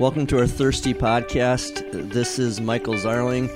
[0.00, 2.10] Welcome to our Thirsty podcast.
[2.10, 3.50] This is Michael Zarling.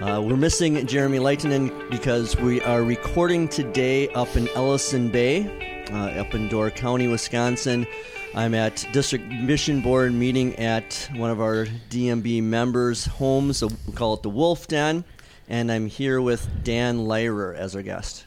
[0.00, 6.22] Uh, we're missing Jeremy Leitinen because we are recording today up in Ellison Bay, uh,
[6.22, 7.86] up in Door County, Wisconsin.
[8.34, 13.62] I'm at District Mission Board meeting at one of our DMB members' homes.
[13.62, 15.04] We call it the Wolf Den.
[15.50, 18.24] And I'm here with Dan Leyrer as our guest.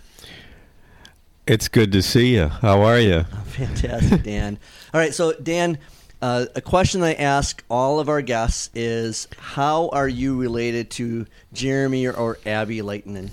[1.48, 2.50] It's good to see you.
[2.50, 3.24] How are you?
[3.46, 4.60] Fantastic, Dan.
[4.94, 5.80] All right, so Dan,
[6.24, 11.26] uh, a question I ask all of our guests is How are you related to
[11.52, 13.30] Jeremy or, or Abby Leitinen?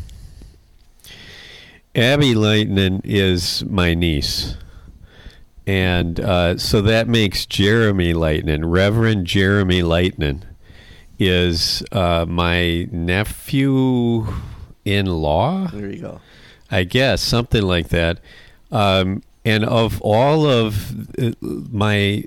[1.94, 4.56] Abby Leitinen is my niece.
[5.68, 10.42] And uh, so that makes Jeremy Leitinen, Reverend Jeremy Leitinen,
[11.16, 14.26] is uh, my nephew
[14.84, 15.68] in law.
[15.68, 16.20] There you go.
[16.72, 18.18] I guess something like that.
[18.72, 22.24] Um, and of all of uh, my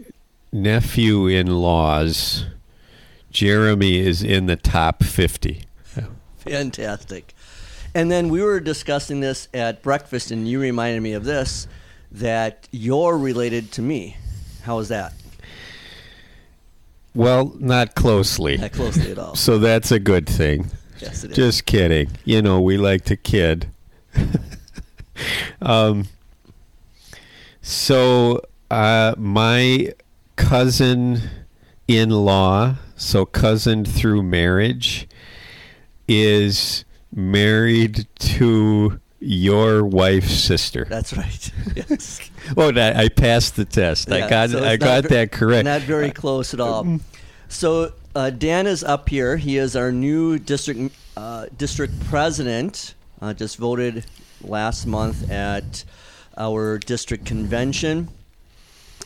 [0.53, 2.45] nephew in laws,
[3.31, 5.63] Jeremy is in the top 50.
[6.37, 7.33] Fantastic.
[7.95, 11.67] And then we were discussing this at breakfast, and you reminded me of this
[12.11, 14.17] that you're related to me.
[14.63, 15.13] How is that?
[17.15, 18.57] Well, not closely.
[18.57, 19.35] Not closely at all.
[19.35, 20.71] So that's a good thing.
[20.99, 21.35] Yes, it is.
[21.35, 22.09] Just kidding.
[22.23, 23.67] You know, we like to kid.
[25.61, 26.07] um,
[27.61, 29.93] so uh, my
[30.35, 31.21] cousin
[31.87, 35.07] in law, so cousin through marriage,
[36.07, 40.85] is married to your wife's sister.
[40.89, 41.51] That's right.
[41.75, 42.29] Yes.
[42.55, 44.09] oh, I, I passed the test.
[44.09, 45.65] Yeah, I got so I got that correct.
[45.65, 46.99] Not very close at all.
[47.47, 49.37] So uh, Dan is up here.
[49.37, 52.95] He is our new district uh, district president.
[53.21, 54.05] Uh, just voted
[54.41, 55.83] last month at
[56.37, 58.09] our district convention.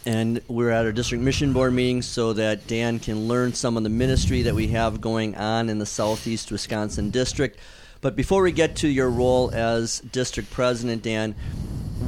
[0.07, 3.83] And we're at our district mission board meeting so that Dan can learn some of
[3.83, 7.59] the ministry that we have going on in the southeast Wisconsin district.
[7.99, 11.35] But before we get to your role as district president, Dan,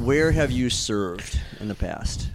[0.02, 2.30] where have you served in the past?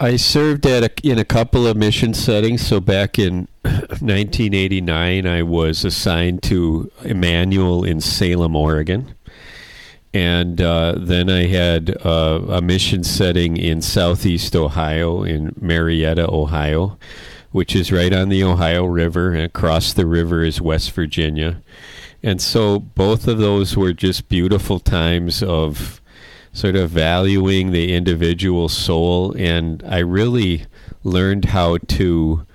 [0.00, 2.66] I served at a, in a couple of mission settings.
[2.66, 9.15] So back in 1989, I was assigned to Emmanuel in Salem, Oregon.
[10.16, 16.98] And uh, then I had uh, a mission setting in southeast Ohio, in Marietta, Ohio,
[17.50, 19.32] which is right on the Ohio River.
[19.32, 21.60] And across the river is West Virginia.
[22.22, 26.00] And so both of those were just beautiful times of
[26.50, 29.36] sort of valuing the individual soul.
[29.36, 30.64] And I really
[31.04, 32.46] learned how to.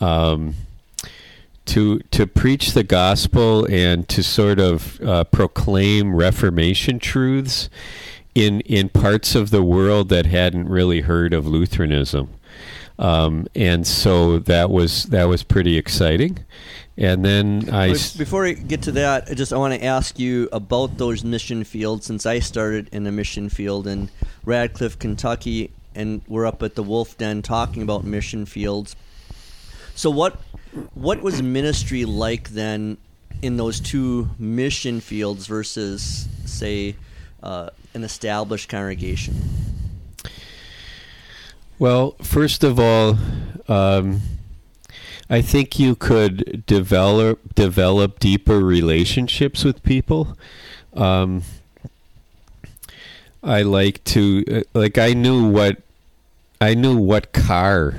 [0.00, 0.56] Um,
[1.66, 7.68] to to preach the gospel and to sort of uh, proclaim Reformation truths
[8.34, 12.30] in in parts of the world that hadn't really heard of Lutheranism,
[12.98, 16.38] um, and so that was that was pretty exciting.
[16.98, 20.48] And then I before we get to that, I just I want to ask you
[20.52, 24.08] about those mission fields since I started in a mission field in
[24.46, 28.96] Radcliff, Kentucky, and we're up at the Wolf Den talking about mission fields.
[29.94, 30.40] So what
[30.94, 32.96] what was ministry like then
[33.42, 36.96] in those two mission fields versus say
[37.42, 39.34] uh, an established congregation?
[41.78, 43.18] Well, first of all,
[43.68, 44.20] um,
[45.28, 50.36] I think you could develop develop deeper relationships with people.
[50.94, 51.42] Um,
[53.42, 55.82] I like to uh, like I knew what
[56.60, 57.94] I knew what car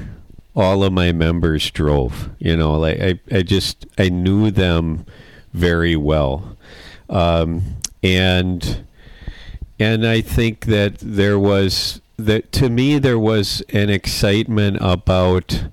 [0.58, 2.32] all of my members drove.
[2.40, 5.06] You know, like I, I just I knew them
[5.54, 6.58] very well,
[7.10, 7.62] um,
[8.04, 8.84] and
[9.80, 15.66] and I think that there was that to me there was an excitement about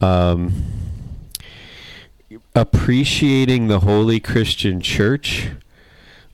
[0.00, 0.64] um,
[2.54, 5.50] appreciating the Holy Christian Church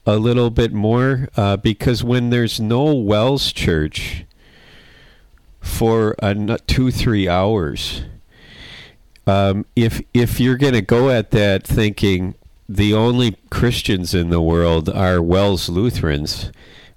[0.06, 4.25] a little bit more uh, because when there's no WELS Church
[5.60, 8.02] for n- two three hours,
[9.26, 12.35] um, if if you're going to go at that thinking
[12.69, 16.50] the only Christians in the world are WELS Lutherans,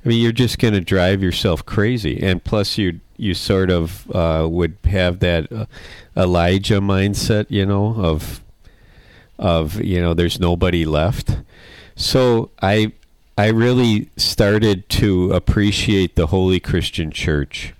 [0.03, 4.09] I mean you're just going to drive yourself crazy, and plus you you sort of
[4.11, 5.65] uh, would have that uh,
[6.15, 8.41] Elijah mindset, you know, of
[9.37, 11.37] of you know there's nobody left.
[11.95, 12.93] So I
[13.37, 17.73] I really started to appreciate the Holy Christian Church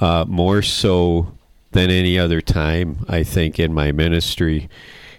[0.00, 1.32] uh, more so
[1.72, 4.68] than any other time, I think, in my ministry.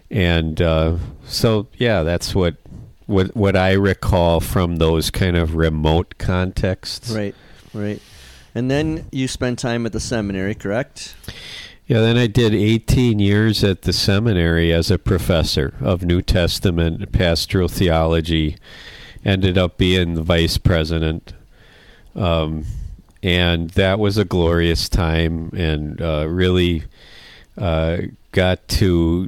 [0.09, 2.55] And uh, so, yeah, that's what,
[3.05, 7.11] what what I recall from those kind of remote contexts.
[7.11, 7.35] Right,
[7.73, 8.01] right.
[8.55, 11.15] And then you spent time at the seminary, correct?
[11.87, 17.11] Yeah, then I did 18 years at the seminary as a professor of New Testament
[17.11, 18.57] pastoral theology.
[19.23, 21.33] Ended up being the vice president.
[22.15, 22.65] Um,
[23.25, 26.83] and that was a glorious time and uh, really
[27.57, 27.97] uh,
[28.31, 29.27] got to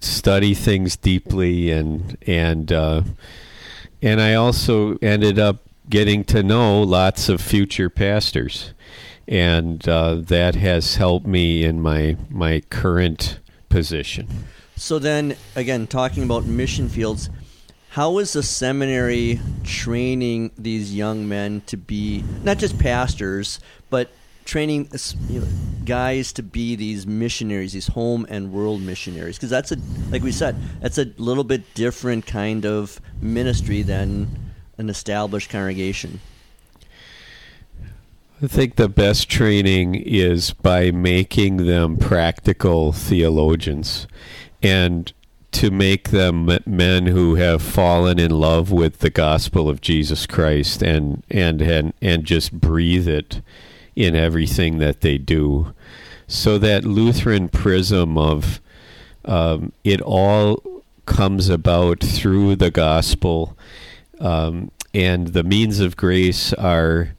[0.00, 3.02] study things deeply and and uh,
[4.00, 5.58] and I also ended up
[5.90, 8.72] getting to know lots of future pastors
[9.28, 13.38] and uh, that has helped me in my my current
[13.68, 14.46] position.
[14.76, 17.28] So then, again, talking about mission fields,
[17.90, 23.58] how is the seminary training these young men to be not just pastors,
[23.90, 24.10] but
[24.44, 24.88] training
[25.84, 29.36] guys to be these missionaries, these home and world missionaries?
[29.36, 29.76] Because that's a,
[30.10, 36.20] like we said, that's a little bit different kind of ministry than an established congregation.
[38.40, 44.06] I think the best training is by making them practical theologians
[44.62, 45.12] and
[45.52, 50.82] to make them men who have fallen in love with the gospel of Jesus Christ
[50.82, 53.42] and and and, and just breathe it
[53.96, 55.74] in everything that they do.
[56.28, 58.60] So that Lutheran prism of
[59.24, 63.56] um, it all comes about through the gospel,
[64.20, 67.16] um, and the means of grace are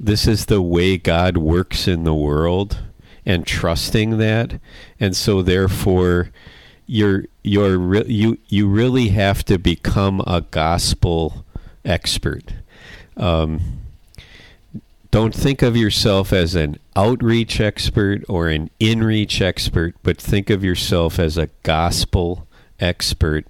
[0.00, 2.78] this is the way God works in the world
[3.24, 4.60] and trusting that
[5.00, 6.30] and so therefore
[6.86, 11.44] you're you're re- you you really have to become a gospel
[11.84, 12.54] expert.
[13.16, 13.80] Um,
[15.10, 20.62] don't think of yourself as an outreach expert or an inreach expert but think of
[20.62, 22.46] yourself as a gospel
[22.80, 23.46] expert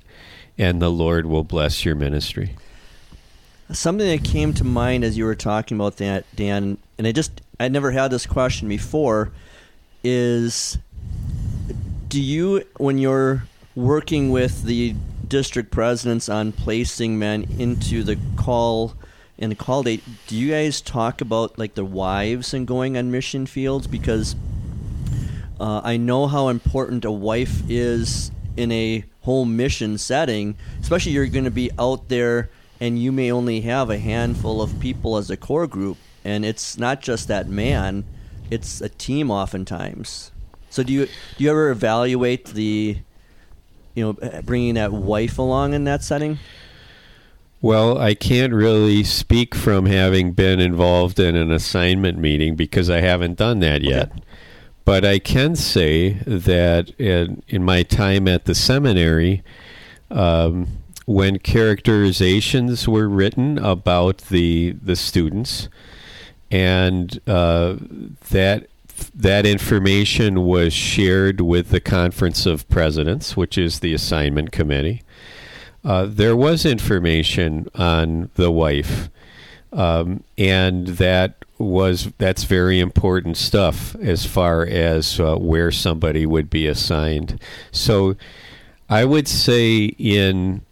[0.59, 2.57] and the Lord will bless your ministry.
[3.73, 7.41] Something that came to mind as you were talking about that, Dan, and I just
[7.59, 9.33] I never had this question before,
[10.05, 10.79] is
[12.17, 13.43] do you when you're
[13.75, 14.95] working with the
[15.29, 18.95] district presidents on placing men into the call
[19.37, 23.11] in the call date, do you guys talk about like the wives and going on
[23.11, 23.87] mission fields?
[23.87, 24.35] Because
[25.61, 31.27] uh, I know how important a wife is in a home mission setting, especially you're
[31.27, 32.49] going to be out there
[32.81, 36.79] and you may only have a handful of people as a core group, and it's
[36.79, 38.07] not just that man;
[38.51, 40.31] it's a team oftentimes.
[40.77, 42.99] So do you do you ever evaluate the,
[43.95, 46.39] you know, bringing that wife along in that setting?
[47.63, 53.01] Well, I can't really speak from having been involved in an assignment meeting because I
[53.01, 54.11] haven't done that yet.
[54.11, 54.21] Okay.
[54.85, 59.43] But I can say that in, in my time at the seminary,
[60.11, 60.69] um,
[61.07, 65.71] when characterizations were written about the the students,
[66.51, 67.77] and uh,
[68.29, 68.67] that
[69.15, 75.03] that information was shared with the Conference of Presidents, which is the assignment committee.
[75.85, 79.09] Uh, there was information on the wife,
[79.73, 86.51] um, and that was that's very important stuff as far as uh, where somebody would
[86.51, 87.41] be assigned.
[87.71, 88.17] So,
[88.89, 90.63] I would say in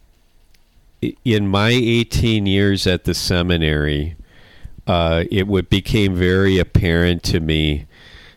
[1.23, 4.15] in my 18 years at the seminary,
[4.87, 7.85] uh, it would, became very apparent to me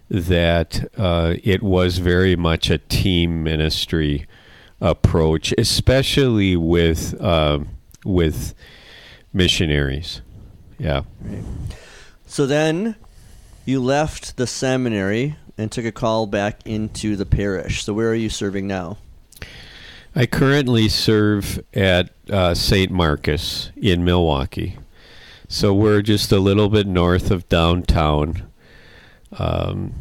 [0.08, 4.26] that uh, it was very much a team ministry
[4.80, 7.60] approach, especially with uh,
[8.04, 8.54] with
[9.32, 10.22] missionaries.
[10.78, 11.02] Yeah.
[11.20, 11.44] Right.
[12.26, 12.96] So then
[13.64, 17.84] you left the seminary and took a call back into the parish.
[17.84, 18.98] So where are you serving now?
[20.14, 22.90] I currently serve at uh, St.
[22.90, 24.78] Marcus in Milwaukee.
[25.48, 28.47] So we're just a little bit north of downtown.
[29.32, 29.92] Um,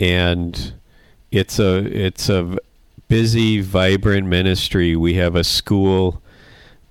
[0.00, 0.74] and
[1.30, 2.58] it's a it's a
[3.08, 4.96] busy, vibrant ministry.
[4.96, 6.22] We have a school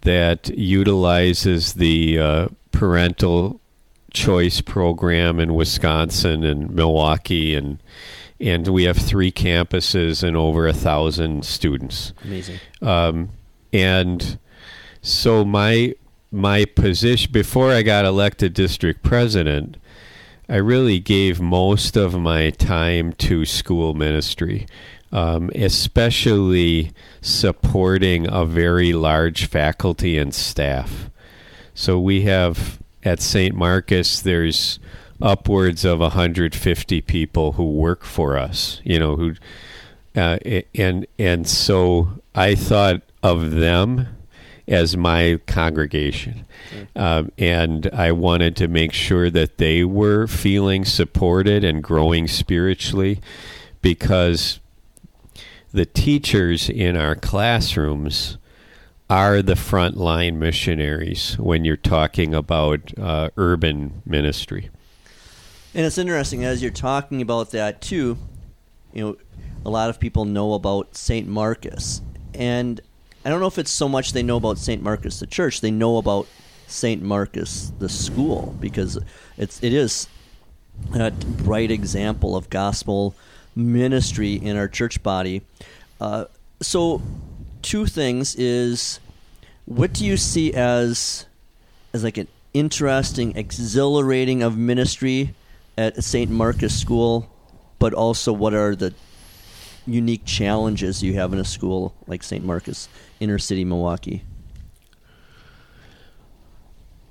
[0.02, 3.60] that utilizes the uh, parental
[4.14, 7.82] choice program in Wisconsin and Milwaukee and
[8.42, 12.12] and we have three campuses and over a thousand students.
[12.24, 12.60] Amazing.
[12.82, 13.30] Um,
[13.72, 14.40] and
[15.02, 15.94] so my
[16.32, 19.78] my position before I got elected district president,
[20.52, 24.68] I really gave most of my time to school ministry,
[25.10, 26.92] um, especially
[27.22, 31.10] supporting a very large faculty and staff.
[31.74, 33.56] So we have at St.
[33.56, 34.78] Marcus, there's
[35.22, 39.36] upwards of 150 people who work for us, you know, who
[40.18, 40.38] uh,
[40.76, 44.10] and and so I thought of them
[44.68, 46.46] as my congregation,
[46.96, 53.20] um, and I wanted to make sure that they were feeling supported and growing spiritually,
[53.82, 54.60] because
[55.74, 58.38] the teachers in our classrooms
[59.10, 64.70] are the frontline missionaries when you're talking about uh, urban ministry.
[65.74, 68.18] And it's interesting as you're talking about that too.
[68.94, 69.18] You know,
[69.66, 72.02] a lot of people know about Saint Marcus,
[72.34, 72.80] and
[73.24, 75.62] I don't know if it's so much they know about Saint Marcus the church.
[75.62, 76.28] They know about
[76.68, 78.98] Saint Marcus the school because
[79.38, 80.08] it's it is
[80.94, 83.16] a bright example of gospel
[83.56, 85.42] ministry in our church body.
[86.00, 86.26] Uh,
[86.62, 87.02] so,
[87.62, 89.00] two things is
[89.66, 91.26] what do you see as
[91.94, 95.36] as like an interesting, exhilarating of ministry
[95.78, 96.30] at St.
[96.30, 97.30] Marcus School,
[97.80, 98.94] but also what are the
[99.86, 102.44] unique challenges you have in a school like St.
[102.44, 102.88] Marcus,
[103.20, 104.24] inner city Milwaukee?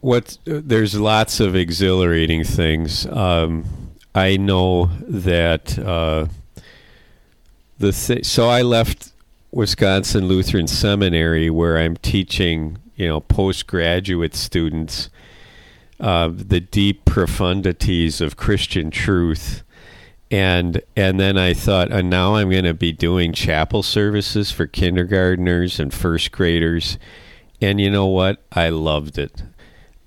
[0.00, 3.06] What there's lots of exhilarating things.
[3.06, 3.66] Um,
[4.14, 6.26] I know that uh,
[7.78, 9.12] the th- so I left
[9.52, 15.10] Wisconsin Lutheran Seminary where I'm teaching, you know, postgraduate students
[16.00, 19.62] uh, the deep profundities of Christian truth.
[20.30, 24.66] And and then I thought, and now I'm going to be doing chapel services for
[24.68, 26.98] kindergarteners and first graders.
[27.60, 28.42] And you know what?
[28.52, 29.42] I loved it.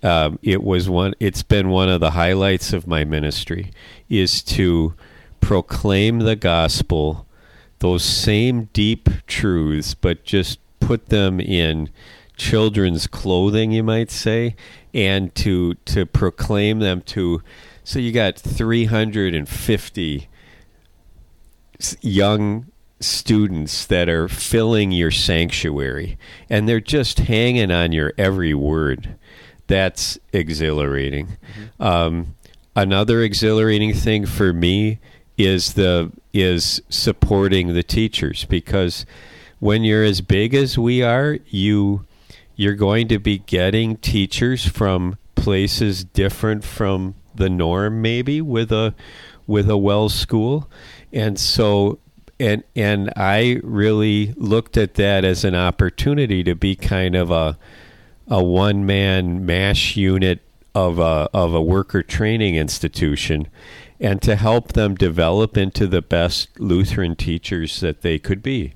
[0.01, 1.13] Um, it was one.
[1.19, 3.71] It's been one of the highlights of my ministry
[4.09, 4.93] is to
[5.39, 7.25] proclaim the gospel,
[7.79, 11.89] those same deep truths, but just put them in
[12.37, 14.55] children's clothing, you might say,
[14.93, 17.41] and to to proclaim them to.
[17.83, 20.29] So you got 350
[22.01, 26.17] young students that are filling your sanctuary,
[26.49, 29.15] and they're just hanging on your every word.
[29.67, 31.27] That's exhilarating.
[31.27, 31.83] Mm-hmm.
[31.83, 32.35] Um,
[32.75, 34.99] another exhilarating thing for me
[35.37, 39.05] is the is supporting the teachers because
[39.59, 42.05] when you're as big as we are, you
[42.55, 48.93] you're going to be getting teachers from places different from the norm maybe with a
[49.47, 50.69] with a WELS school.
[51.11, 51.99] And so
[52.39, 57.57] and and I really looked at that as an opportunity to be kind of a
[58.27, 60.41] a one man mash unit
[60.75, 63.47] of a of a worker training institution
[63.99, 68.73] and to help them develop into the best Lutheran teachers that they could be.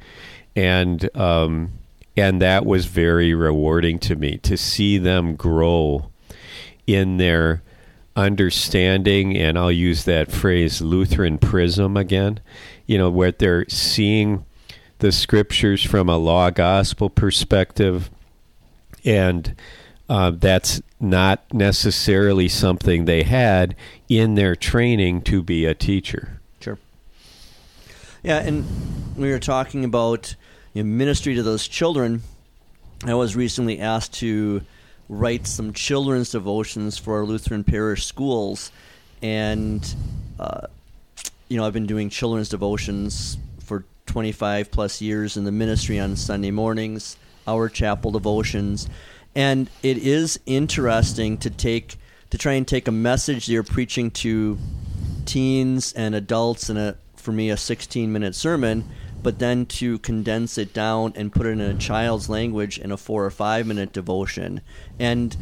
[0.55, 1.73] And um,
[2.15, 6.09] and that was very rewarding to me to see them grow
[6.87, 7.61] in their
[8.17, 12.39] understanding and I'll use that phrase Lutheran prism again
[12.85, 14.45] you know where they're seeing
[14.99, 18.09] the scriptures from a law gospel perspective
[19.05, 19.55] and
[20.09, 23.75] uh, that's not necessarily something they had
[24.09, 26.39] in their training to be a teacher.
[26.59, 26.77] Sure.
[28.23, 28.65] Yeah, and
[29.15, 30.35] we were talking about
[30.73, 32.21] you know, ministry to those children,
[33.05, 34.61] I was recently asked to
[35.09, 38.71] write some children's devotions for our Lutheran parish schools,
[39.21, 39.95] and
[40.39, 40.67] uh,
[41.47, 46.15] you know I've been doing children's devotions for 25 plus years in the ministry on
[46.15, 48.87] Sunday mornings, our chapel devotions,
[49.35, 51.97] and it is interesting to take
[52.29, 54.57] to try and take a message that you're preaching to
[55.25, 58.83] teens and adults in a for me a 16 minute sermon
[59.27, 62.95] but then to condense it down and put it in a child's language in a
[62.95, 64.61] four or five minute devotion.
[64.99, 65.35] And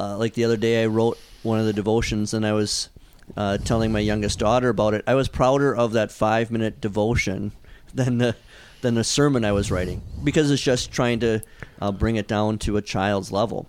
[0.00, 2.88] uh, like the other day, I wrote one of the devotions and I was
[3.36, 5.04] uh, telling my youngest daughter about it.
[5.06, 7.52] I was prouder of that five minute devotion
[7.92, 8.36] than the
[8.80, 11.42] than the sermon I was writing because it's just trying to
[11.82, 13.66] uh, bring it down to a child's level.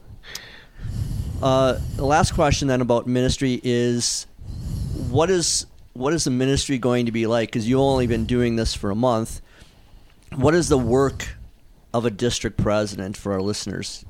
[1.42, 4.28] Uh, the last question then about ministry is
[5.10, 7.50] what is what is the ministry going to be like?
[7.50, 9.42] Because you've only been doing this for a month
[10.36, 11.30] what is the work
[11.94, 14.06] of a district president for our listeners?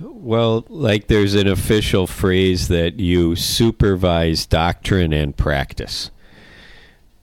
[0.00, 6.10] Well, like there's an official phrase that you supervise doctrine and practice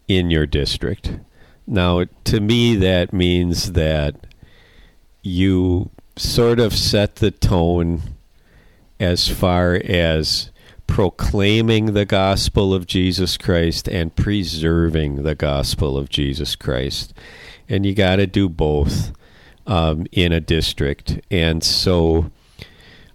[0.07, 1.19] in your district.
[1.67, 4.27] Now, to me, that means that
[5.21, 8.01] you sort of set the tone
[8.99, 10.51] as far as
[10.89, 17.13] proclaiming the gospel of Jesus Christ and preserving the gospel of Jesus Christ.
[17.69, 19.13] And you got to do both
[19.67, 21.21] um, in a district.
[21.29, 22.31] And so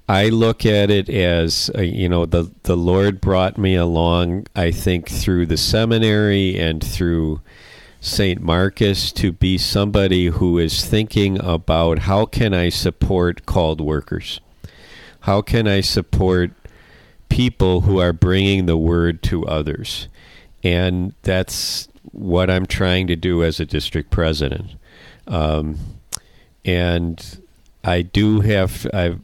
[0.09, 4.71] I look at it as, uh, you know, the, the Lord brought me along, I
[4.71, 7.41] think, through the seminary and through
[8.01, 8.41] St.
[8.41, 14.41] Marcus to be somebody who is thinking about how can I support called workers?
[15.21, 16.53] How can I support
[17.35, 20.07] people who are bringing the word to others.
[20.63, 24.71] and that's what I'm trying to do as a district president.
[25.27, 25.79] Um,
[26.65, 27.39] and
[27.83, 29.17] I do have I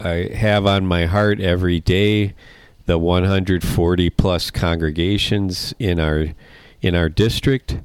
[0.00, 2.34] I have on my heart every day
[2.86, 6.26] the 140 plus congregations in our
[6.82, 7.78] in our district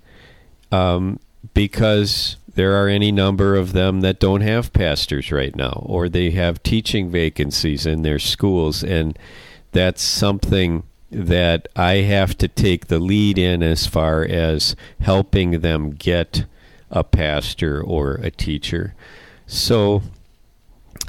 [0.71, 1.19] um,
[1.53, 6.31] because there are any number of them that don't have pastors right now or they
[6.31, 9.17] have teaching vacancies in their schools and
[9.73, 15.91] that's something that I have to take the lead in as far as helping them
[15.91, 16.45] get
[16.89, 18.95] a pastor or a teacher.
[19.45, 20.01] So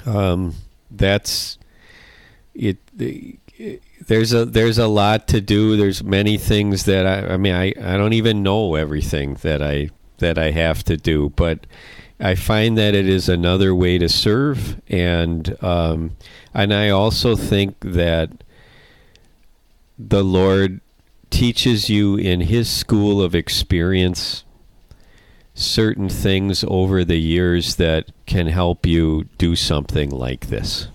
[0.06, 0.54] um,
[0.90, 1.58] that's
[2.54, 2.78] it,
[4.06, 5.76] There's a there's a lot to do.
[5.76, 9.90] There's many things that I I mean I, I don't even know everything that I
[10.18, 11.66] that I have to do, but
[12.20, 16.16] I find that it is another way to serve, and um,
[16.52, 18.43] and I also think that
[19.98, 20.80] the Lord
[21.30, 24.44] teaches you in His school of experience
[25.54, 30.88] certain things over the years that can help you do something like this.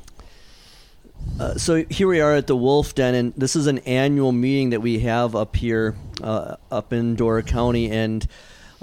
[1.39, 4.72] Uh, so here we are at the Wolf Den, and this is an annual meeting
[4.72, 8.27] that we have up here, uh, up in Door County, and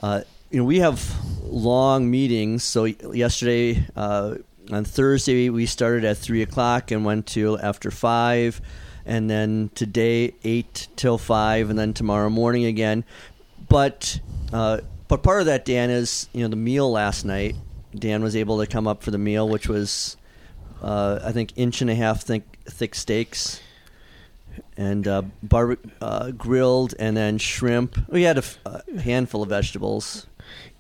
[0.02, 2.64] uh, you know we have long meetings.
[2.64, 4.36] So yesterday, uh,
[4.70, 8.60] on Thursday, we started at three o'clock and went to after five,
[9.06, 13.04] and then today eight till five, and then tomorrow morning again.
[13.68, 14.20] But
[14.52, 17.56] uh, but part of that, Dan, is you know the meal last night.
[17.94, 20.16] Dan was able to come up for the meal, which was
[20.82, 23.60] uh, I think inch and a half thick, thick steaks
[24.76, 27.98] and uh, bar- uh, grilled, and then shrimp.
[28.08, 30.26] We had a, f- a handful of vegetables.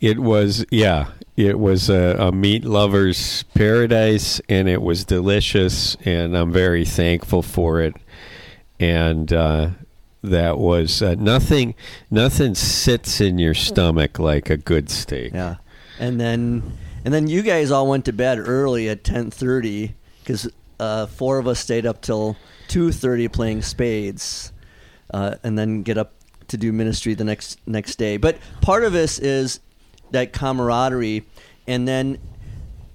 [0.00, 6.36] It was yeah, it was a, a, meat lover's paradise, and it was delicious, and
[6.36, 7.94] I'm very thankful for it.
[8.78, 9.70] And uh,
[10.22, 11.74] that was uh, nothing.
[12.10, 15.32] Nothing sits in your stomach like a good steak.
[15.32, 15.56] Yeah,
[15.98, 20.48] and then and then you guys all went to bed early at ten thirty because
[20.78, 22.36] uh, four of us stayed up till
[22.68, 24.52] two thirty playing spades,
[25.14, 26.12] uh, and then get up
[26.48, 28.16] to do ministry the next next day.
[28.16, 29.60] But part of this is
[30.10, 31.24] that camaraderie,
[31.66, 32.18] and then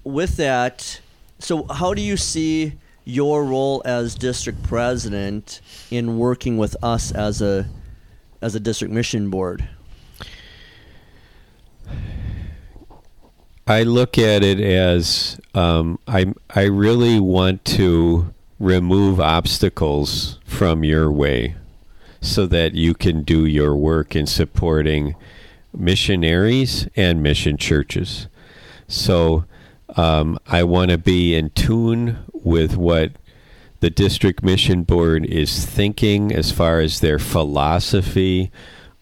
[0.04, 1.00] with that,
[1.38, 5.60] so how do you see your role as district president
[5.90, 7.68] in working with us as a
[8.40, 9.68] as a district mission board?
[13.66, 21.10] I look at it as um, I I really want to remove obstacles from your
[21.10, 21.56] way,
[22.20, 25.14] so that you can do your work in supporting
[25.76, 28.28] missionaries and mission churches.
[28.86, 29.44] So
[29.96, 33.12] um, I want to be in tune with what
[33.80, 38.50] the district mission board is thinking as far as their philosophy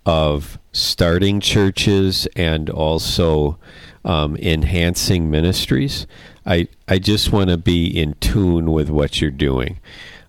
[0.06, 3.58] of starting churches and also
[4.04, 6.06] um, enhancing ministries.
[6.46, 9.78] I, I just want to be in tune with what you're doing.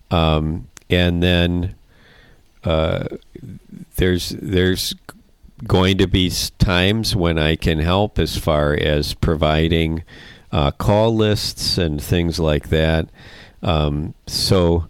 [0.09, 1.75] Um, and then
[2.65, 3.07] uh,
[3.95, 4.93] there's there's
[5.65, 10.03] going to be times when I can help as far as providing
[10.51, 13.07] uh, call lists and things like that.
[13.63, 14.87] Um, so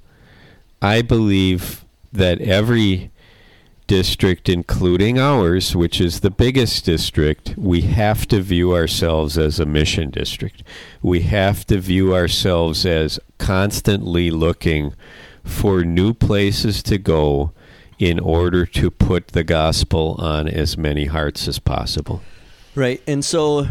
[0.82, 3.12] I believe that every
[3.88, 9.66] district, including ours, which is the biggest district, we have to view ourselves as a
[9.66, 10.64] mission district.
[11.02, 14.94] We have to view ourselves as constantly looking
[15.44, 17.52] for new places to go
[18.00, 22.22] in order to put the gospel on as many hearts as possible.
[22.74, 23.02] Right.
[23.06, 23.68] And so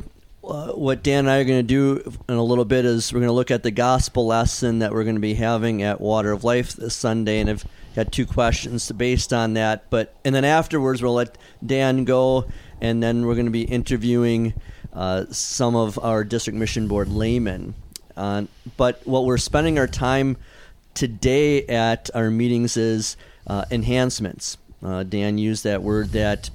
[0.50, 3.20] uh, what Dan and I are going to do in a little bit is we're
[3.20, 6.32] going to look at the gospel lesson that we're going to be having at Water
[6.32, 9.88] of Life this Sunday, and I've got two questions based on that.
[9.90, 12.46] But and then afterwards we'll let Dan go,
[12.80, 14.54] and then we're going to be interviewing
[14.92, 17.74] uh, some of our district mission board laymen.
[18.16, 18.44] Uh,
[18.76, 20.36] but what we're spending our time
[20.94, 24.58] today at our meetings is uh, enhancements.
[24.82, 26.50] Uh, Dan used that word that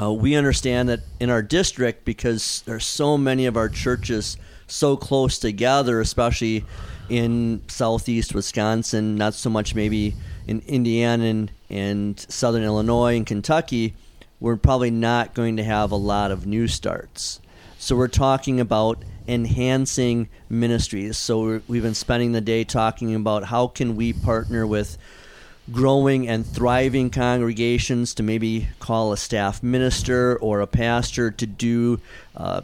[0.00, 4.96] uh, we understand that in our district, because there's so many of our churches so
[4.96, 6.64] close together, especially
[7.08, 10.14] in southeast Wisconsin, not so much maybe
[10.46, 13.94] in Indiana and, and southern Illinois and Kentucky,
[14.40, 17.40] we're probably not going to have a lot of new starts.
[17.78, 21.16] So we're talking about enhancing ministries.
[21.16, 24.98] So we've been spending the day talking about how can we partner with
[25.72, 32.00] growing and thriving congregations to maybe call a staff minister or a pastor to do
[32.36, 32.60] uh,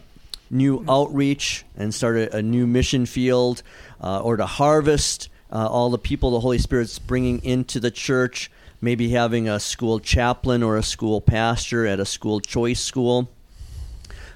[0.50, 3.62] new outreach and start a, a new mission field
[4.02, 8.50] uh, or to harvest uh, all the people the Holy Spirit's bringing into the church,
[8.80, 13.28] maybe having a school chaplain or a school pastor at a school choice school.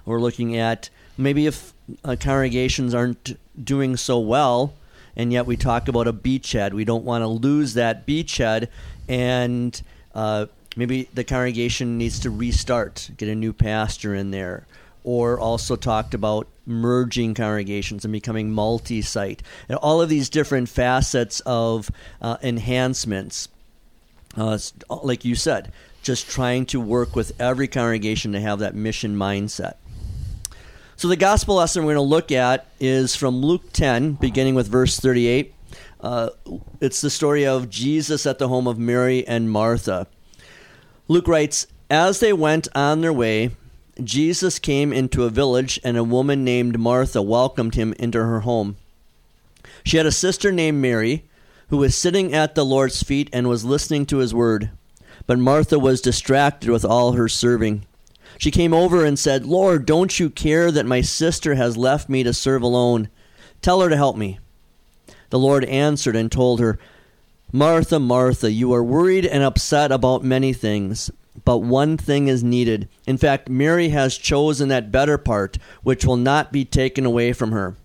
[0.05, 1.73] We're looking at maybe if
[2.05, 4.75] uh, congregations aren't doing so well,
[5.17, 6.73] and yet we talk about a beachhead.
[6.73, 8.69] We don't want to lose that beachhead,
[9.09, 9.81] and
[10.15, 10.47] uh,
[10.77, 14.67] maybe the congregation needs to restart, get a new pastor in there.
[15.07, 19.43] Or also talked about merging congregations and becoming multi site.
[19.69, 21.91] And all of these different facets of
[22.23, 23.49] uh, enhancements,
[24.35, 24.59] uh,
[25.03, 25.73] like you said,
[26.03, 29.75] just trying to work with every congregation to have that mission mindset.
[30.97, 34.69] So the gospel lesson we're going to look at is from Luke 10, beginning with
[34.69, 35.53] verse 38.
[36.01, 36.31] Uh,
[36.81, 40.07] it's the story of Jesus at the home of Mary and Martha.
[41.09, 43.51] Luke writes, As they went on their way,
[44.03, 48.77] Jesus came into a village, and a woman named Martha welcomed him into her home.
[49.85, 51.25] She had a sister named Mary,
[51.69, 54.71] who was sitting at the Lord's feet and was listening to his word.
[55.27, 57.85] But Martha was distracted with all her serving.
[58.39, 62.23] She came over and said, Lord, don't you care that my sister has left me
[62.23, 63.09] to serve alone?
[63.63, 64.39] Tell her to help me.
[65.31, 66.79] The Lord answered and told her,
[67.53, 71.11] Martha, Martha, you are worried and upset about many things,
[71.45, 72.89] but one thing is needed.
[73.07, 77.53] In fact, Mary has chosen that better part, which will not be taken away from
[77.53, 77.77] her.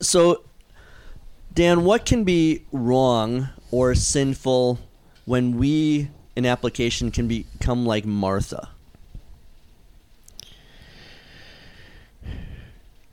[0.00, 0.42] So,
[1.54, 4.78] Dan, what can be wrong or sinful
[5.24, 8.70] when we, in application, can become like Martha?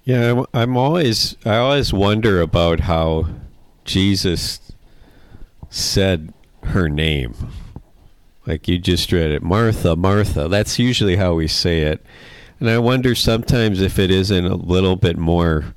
[0.08, 3.26] Yeah, I'm always I always wonder about how
[3.84, 4.62] Jesus
[5.70, 7.36] said her name.
[8.46, 10.48] Like you just read it, Martha, Martha.
[10.48, 12.06] That's usually how we say it.
[12.58, 15.76] And I wonder sometimes if it isn't a little bit more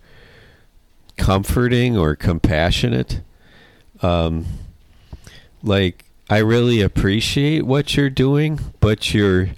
[1.17, 3.23] comforting or compassionate.
[4.01, 4.47] Um,
[5.61, 9.49] like I really appreciate what you're doing, but you're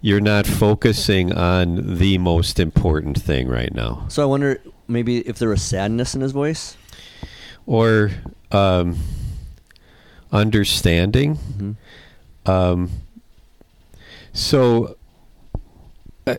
[0.00, 4.06] you're not focusing on the most important thing right now.
[4.08, 6.76] So I wonder maybe if there was sadness in his voice,
[7.66, 8.10] or
[8.50, 8.96] um,
[10.32, 11.36] understanding.
[11.36, 12.50] Mm-hmm.
[12.50, 12.90] Um,
[14.32, 14.96] so,
[16.26, 16.36] uh,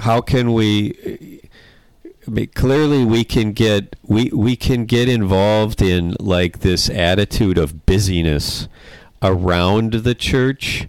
[0.00, 1.40] how can we?
[2.26, 7.56] I mean, clearly, we can get we we can get involved in like this attitude
[7.56, 8.68] of busyness
[9.22, 10.88] around the church.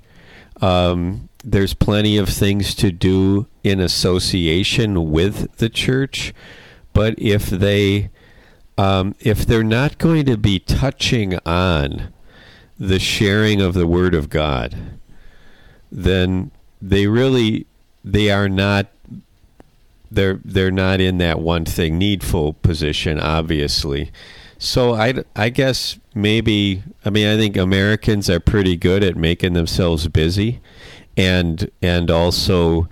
[0.62, 6.34] Um, there's plenty of things to do in association with the church,
[6.94, 8.10] but if they
[8.78, 12.14] um, if they're not going to be touching on
[12.78, 15.00] the sharing of the Word of God,
[15.92, 17.66] then they really
[18.04, 18.88] they are not
[20.12, 24.12] they're they're not in that one thing needful position, obviously.
[24.58, 29.54] So I, I guess maybe I mean I think Americans are pretty good at making
[29.54, 30.60] themselves busy
[31.20, 32.88] and and also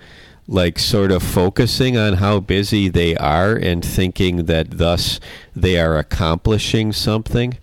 [0.46, 5.18] like sort of focusing on how busy they are and thinking that thus
[5.56, 7.56] they are accomplishing something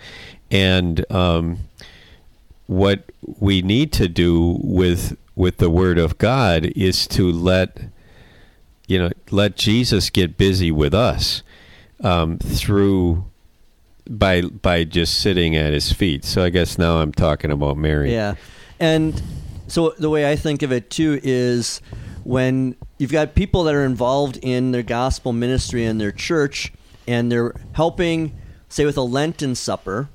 [0.49, 1.59] and um,
[2.65, 7.77] what we need to do with with the word of God is to let
[8.87, 11.43] you know let Jesus get busy with us
[12.03, 13.25] um, through
[14.09, 16.25] by by just sitting at his feet.
[16.25, 18.11] So I guess now I'm talking about Mary.
[18.11, 18.35] Yeah,
[18.79, 19.21] and
[19.67, 21.81] so the way I think of it too is
[22.23, 26.71] when you've got people that are involved in their gospel ministry and their church
[27.07, 28.35] and they're helping
[28.69, 30.09] say with a lenten supper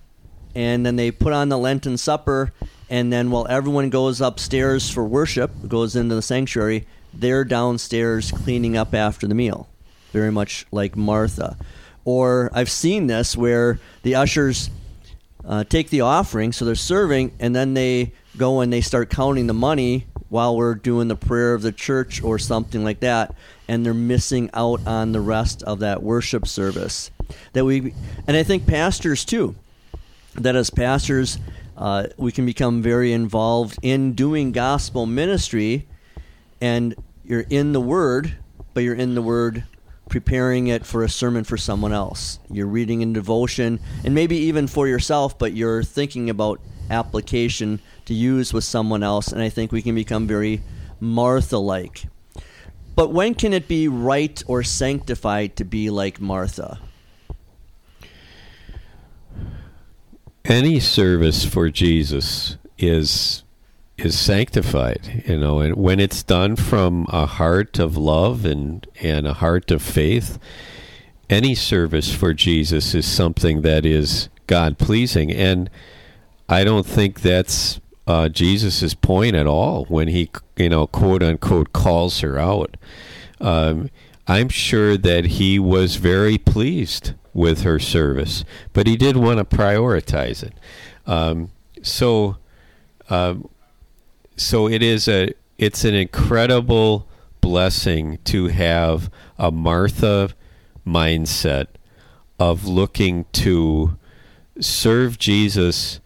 [0.55, 2.53] and then they put on the lenten supper
[2.89, 8.77] and then while everyone goes upstairs for worship goes into the sanctuary they're downstairs cleaning
[8.77, 9.69] up after the meal.
[10.13, 11.57] Very much like martha.
[12.05, 14.71] Or i've seen this where the ushers
[15.45, 19.47] uh, take the offering so they're serving and then they go and they start counting
[19.47, 23.35] the money while we're doing the prayer of the church or something like that
[23.69, 27.11] and they're missing out on the rest of that worship service.
[27.53, 27.95] That we
[28.27, 29.55] and i think pastors too
[30.35, 31.39] that as pastors
[31.77, 35.87] uh, we can become very involved in doing gospel ministry
[36.61, 38.37] and you're in the word
[38.75, 39.65] but you're in the word
[40.09, 42.41] preparing it for a sermon for someone else.
[42.51, 48.15] You're reading in devotion and maybe even for yourself but you're thinking about application to
[48.15, 50.63] use with someone else, and I think we can become very
[50.99, 52.07] Martha like.
[52.97, 56.81] But when can it be right or sanctified to be like Martha?
[60.45, 63.45] Any service for Jesus is
[63.97, 69.25] is sanctified, you know, and when it's done from a heart of love and and
[69.25, 70.37] a heart of faith,
[71.29, 75.71] any service for Jesus is something that is God pleasing, and
[76.49, 77.79] I don't think that's
[78.11, 82.77] uh, Jesus's point at all when he, you know, quote unquote, calls her out.
[83.41, 83.89] Um,
[84.27, 89.45] I'm sure that he was very pleased with her service, but he did want to
[89.45, 90.55] prioritize it.
[91.07, 92.37] Um, so,
[93.09, 93.49] um,
[94.37, 97.07] so it is a it's an incredible
[97.41, 100.31] blessing to have a Martha
[100.85, 101.67] mindset
[102.41, 103.97] of looking to
[104.59, 106.01] serve Jesus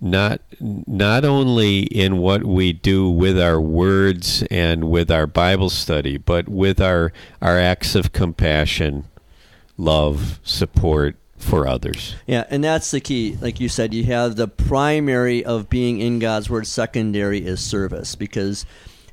[0.00, 6.16] not not only in what we do with our words and with our Bible study,
[6.16, 9.04] but with our our acts of compassion,
[9.76, 12.14] love, support for others.
[12.26, 13.38] Yeah, and that's the key.
[13.40, 18.14] Like you said, you have the primary of being in God's word, secondary is service
[18.14, 18.66] because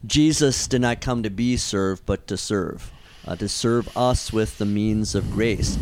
[0.06, 2.92] Jesus did not come to be served, but to serve,
[3.26, 5.78] uh, to serve us with the means of grace.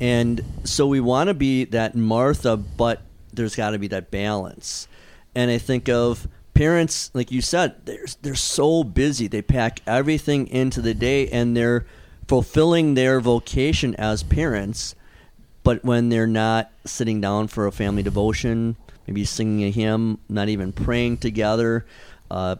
[0.00, 3.02] And so we want to be that Martha, but
[3.32, 4.88] there's got to be that balance.
[5.34, 9.28] And I think of parents, like you said, they're, they're so busy.
[9.28, 11.86] They pack everything into the day and they're
[12.28, 14.94] fulfilling their vocation as parents.
[15.62, 20.48] But when they're not sitting down for a family devotion, maybe singing a hymn, not
[20.48, 21.86] even praying together,
[22.30, 22.56] uh,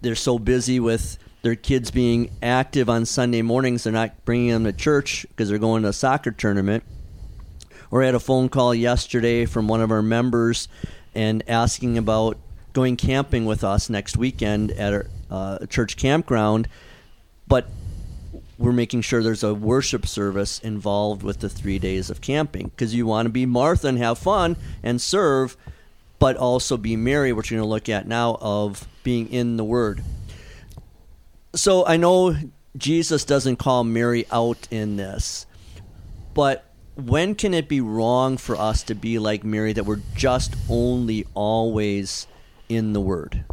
[0.00, 4.64] they're so busy with their kids being active on Sunday mornings, they're not bringing them
[4.64, 6.82] to church because they're going to a soccer tournament
[7.90, 10.68] or had a phone call yesterday from one of our members
[11.14, 12.36] and asking about
[12.72, 16.68] going camping with us next weekend at a uh, church campground,
[17.48, 17.66] but
[18.58, 22.94] we're making sure there's a worship service involved with the three days of camping because
[22.94, 25.56] you want to be Martha and have fun and serve,
[26.18, 29.64] but also be Mary, which you're going to look at now of being in the
[29.64, 30.02] Word.
[31.54, 32.36] So I know
[32.76, 35.46] Jesus doesn't call Mary out in this,
[36.34, 36.65] but
[36.96, 41.26] when can it be wrong for us to be like Mary that we're just only
[41.34, 42.26] always
[42.68, 43.44] in the Word?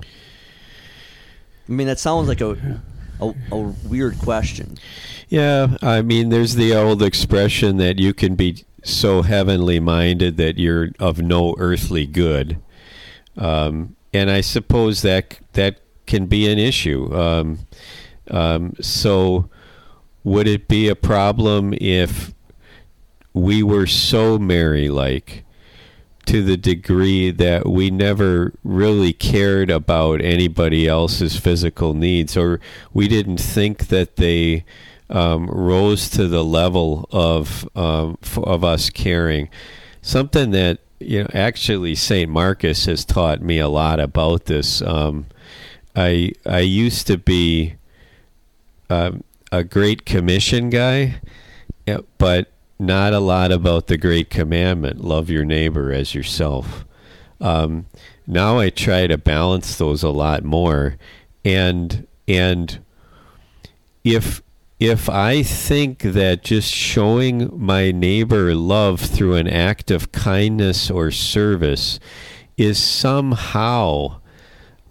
[0.00, 2.80] I mean, that sounds like a,
[3.20, 4.78] a, a weird question.
[5.28, 10.56] Yeah, I mean, there's the old expression that you can be so heavenly minded that
[10.56, 12.58] you're of no earthly good,
[13.36, 17.14] um, and I suppose that that can be an issue.
[17.14, 17.58] Um,
[18.30, 19.50] um, so
[20.28, 22.34] would it be a problem if
[23.32, 25.44] we were so Mary like
[26.26, 32.60] to the degree that we never really cared about anybody else's physical needs or
[32.92, 34.62] we didn't think that they
[35.08, 39.48] um, rose to the level of um, of us caring
[40.02, 42.30] something that you know actually St.
[42.30, 45.24] Marcus has taught me a lot about this um,
[45.96, 47.76] I I used to be
[48.90, 51.20] um, a Great Commission guy,
[52.18, 56.84] but not a lot about the Great Commandment love your neighbor as yourself.
[57.40, 57.86] Um,
[58.26, 60.96] now I try to balance those a lot more.
[61.44, 62.78] And, and
[64.04, 64.42] if,
[64.78, 71.10] if I think that just showing my neighbor love through an act of kindness or
[71.10, 71.98] service
[72.56, 74.20] is somehow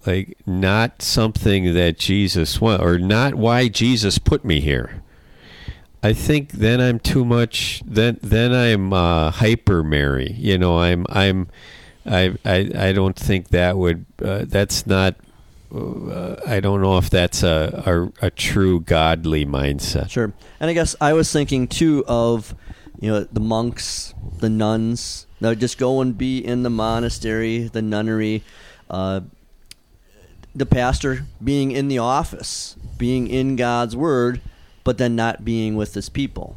[0.06, 5.02] like not something that Jesus want or not why Jesus put me here.
[6.02, 7.82] I think then I'm too much.
[7.84, 10.32] Then then I'm uh, hyper Mary.
[10.32, 11.48] You know, I'm I'm
[12.06, 14.06] I I I don't think that would.
[14.22, 15.16] Uh, that's not.
[15.74, 20.10] Uh, I don't know if that's a, a a true godly mindset.
[20.10, 22.54] Sure, and I guess I was thinking too of
[23.00, 25.26] you know the monks, the nuns.
[25.40, 28.44] Now just go and be in the monastery, the nunnery.
[28.88, 29.20] Uh,
[30.54, 34.40] the pastor being in the office, being in God's word,
[34.84, 36.56] but then not being with his people.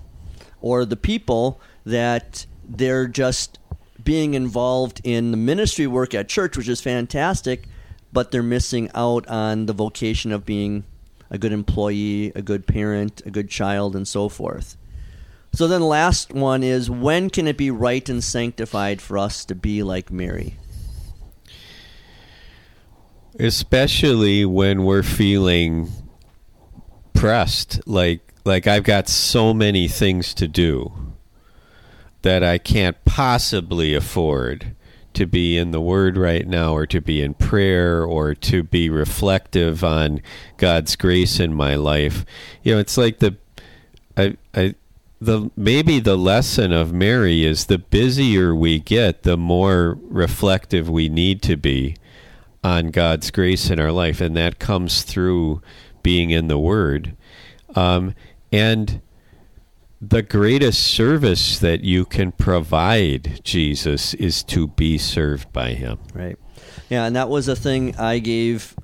[0.62, 3.60] Or the people that they're just
[4.04, 7.68] being involved in the ministry work at church, which is fantastic,
[8.14, 10.84] but they're missing out on the vocation of being
[11.30, 14.78] a good employee, a good parent, a good child, and so forth.
[15.54, 19.44] So then the last one is when can it be right and sanctified for us
[19.46, 20.58] to be like Mary?
[23.40, 25.90] Especially when we're feeling
[27.14, 30.92] pressed like like I've got so many things to do
[32.24, 34.76] that I can't possibly afford
[35.14, 38.90] to be in the word right now or to be in prayer or to be
[38.90, 40.22] reflective on
[40.58, 42.26] God's grace in my life.
[42.64, 43.36] You know, it's like the
[44.18, 44.76] I I
[45.20, 51.10] the maybe the lesson of Mary is the busier we get, the more reflective we
[51.10, 51.96] need to be
[52.64, 55.62] on God's grace in our life, and that comes through
[56.04, 57.16] being in the Word.
[57.76, 58.14] Um,
[58.52, 59.02] and
[60.02, 66.00] the greatest service that you can provide Jesus is to be served by him.
[66.14, 66.38] Right.
[66.90, 68.76] Yeah, and that was a thing I gave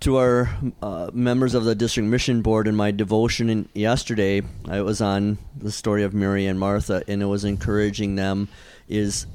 [0.00, 4.42] to our uh, members of the district mission board in my devotion in, yesterday.
[4.68, 8.48] I was on the story of Mary and Martha, and it was encouraging them.
[8.86, 9.26] Is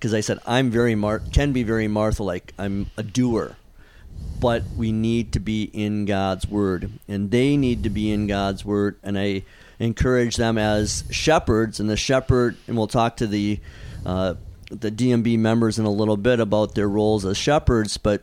[0.00, 2.54] because I said I'm very Mar- can be very Martha like.
[2.58, 3.56] I'm a doer,
[4.40, 8.64] but we need to be in God's word, and they need to be in God's
[8.64, 8.96] word.
[9.02, 9.42] And I
[9.78, 13.60] encourage them as shepherds, and the shepherd, and we'll talk to the
[14.06, 14.34] uh,
[14.70, 18.22] the DMB members in a little bit about their roles as shepherds, but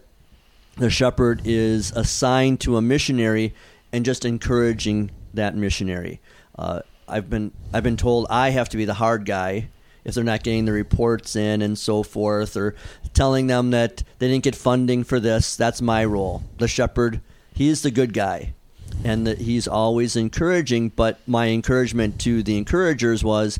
[0.78, 3.54] the shepherd is assigned to a missionary
[3.92, 6.22] and just encouraging that missionary.
[6.58, 9.70] Uh, I've been I've been told I have to be the hard guy
[10.08, 12.74] if they're not getting the reports in and so forth, or
[13.14, 15.56] telling them that they didn't get funding for this.
[15.56, 16.42] That's my role.
[16.58, 17.22] The shepherd,
[17.54, 18.56] he's the good guy,
[19.04, 20.90] and that he's always encouraging.
[20.90, 23.60] But my encouragement to the encouragers was,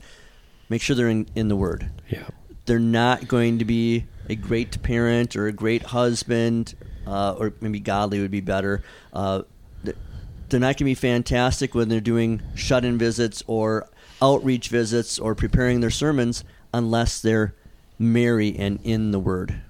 [0.70, 1.92] make sure they're in, in the Word.
[2.10, 2.28] Yeah.
[2.66, 6.74] They're not going to be a great parent or a great husband
[7.06, 8.84] uh, or maybe godly would be better.
[9.14, 9.44] Uh,
[9.84, 13.90] they're not going to be fantastic when they're doing shut-in visits or
[14.22, 17.54] outreach visits or preparing their sermons unless they're
[18.00, 19.62] merry and in the Word.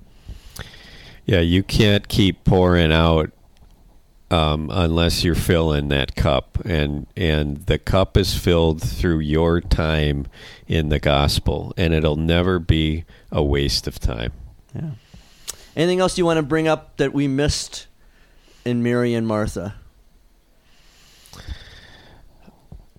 [1.26, 3.32] Yeah, you can't keep pouring out
[4.30, 10.28] um, unless you're filling that cup, and and the cup is filled through your time
[10.68, 14.34] in the gospel, and it'll never be a waste of time.
[14.76, 14.92] Yeah.
[15.76, 17.88] Anything else you want to bring up that we missed
[18.66, 19.76] in Mary and Martha?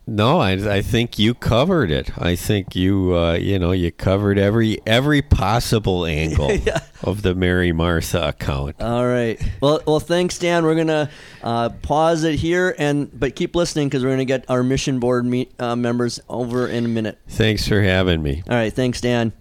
[0.09, 2.11] No, I, I think you covered it.
[2.16, 6.81] I think you uh, you know you covered every every possible angle yeah.
[7.03, 8.81] of the Mary Martha account.
[8.81, 9.38] All right.
[9.61, 10.64] Well, well, thanks, Dan.
[10.64, 11.11] We're gonna
[11.42, 15.27] uh, pause it here, and but keep listening because we're gonna get our mission board
[15.27, 17.18] meet, uh, members over in a minute.
[17.29, 18.42] Thanks for having me.
[18.49, 18.73] All right.
[18.73, 19.35] Thanks, Dan.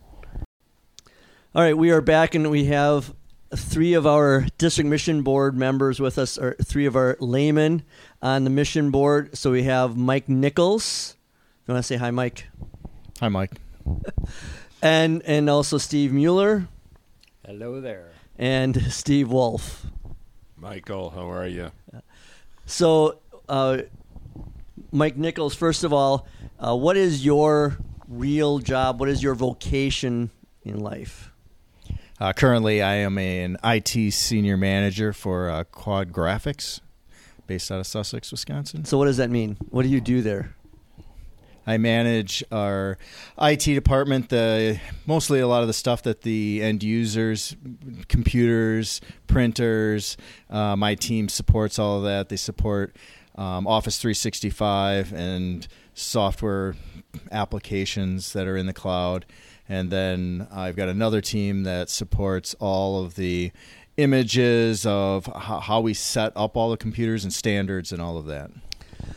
[1.55, 3.13] All right, we are back, and we have
[3.55, 7.83] three of our district mission board members with us, or three of our laymen
[8.21, 9.37] on the mission board.
[9.37, 11.15] So we have Mike Nichols.
[11.67, 12.47] You want to say hi, Mike?
[13.19, 13.51] Hi, Mike.
[14.81, 16.67] and and also Steve Mueller.
[17.45, 18.11] Hello there.
[18.37, 19.85] And Steve Wolf.
[20.55, 21.71] Michael, how are you?
[22.65, 23.79] So, uh,
[24.91, 26.27] Mike Nichols, first of all,
[26.59, 27.77] uh, what is your
[28.07, 28.99] real job?
[28.99, 30.31] What is your vocation
[30.63, 31.31] in life?
[32.19, 36.79] Uh, currently, I am an IT senior manager for uh, Quad Graphics,
[37.47, 38.85] based out of Sussex, Wisconsin.
[38.85, 39.57] So, what does that mean?
[39.69, 40.55] What do you do there?
[41.65, 42.97] I manage our
[43.41, 44.29] IT department.
[44.29, 47.57] The mostly a lot of the stuff that the end users,
[48.07, 50.15] computers, printers.
[50.49, 52.29] Uh, my team supports all of that.
[52.29, 52.95] They support
[53.35, 56.75] um, Office 365 and software
[57.31, 59.25] applications that are in the cloud.
[59.67, 63.51] And then I've got another team that supports all of the
[63.97, 68.51] images of how we set up all the computers and standards and all of that.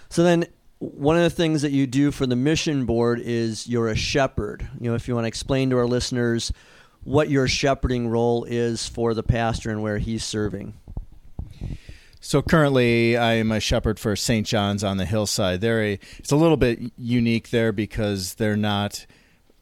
[0.08, 0.46] So then
[0.78, 4.66] one of the things that you do for the mission board is you're a shepherd.
[4.80, 6.52] You know, if you want to explain to our listeners
[7.04, 10.74] what your shepherding role is for the pastor and where he's serving.
[12.22, 14.46] So currently, I am a shepherd for St.
[14.46, 15.62] John's on the hillside.
[15.62, 19.06] They're a, it's a little bit unique there because they're not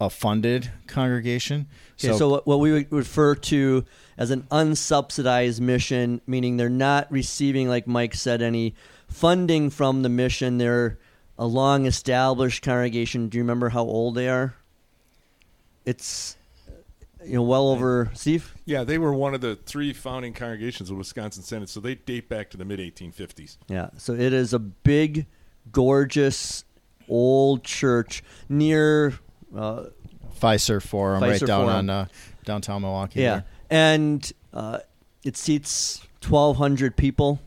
[0.00, 1.68] a funded congregation.
[1.98, 3.84] Okay, so, so what we would refer to
[4.16, 8.74] as an unsubsidized mission, meaning they're not receiving, like Mike said, any
[9.08, 10.58] funding from the mission.
[10.58, 10.98] They're
[11.36, 13.28] a long established congregation.
[13.28, 14.54] Do you remember how old they are?
[15.84, 16.36] It's
[17.24, 18.54] you know well over Steve.
[18.64, 22.28] Yeah, they were one of the three founding congregations of Wisconsin Synod, so they date
[22.28, 23.56] back to the mid 1850s.
[23.68, 25.26] Yeah, so it is a big,
[25.72, 26.64] gorgeous,
[27.08, 29.14] old church near
[29.56, 29.84] uh,
[30.38, 31.76] Fiserv Forum, Fiserv right down Forum.
[31.76, 32.06] on uh,
[32.44, 33.20] downtown Milwaukee.
[33.20, 33.44] Yeah, there.
[33.70, 34.78] and uh,
[35.24, 37.40] it seats twelve hundred people.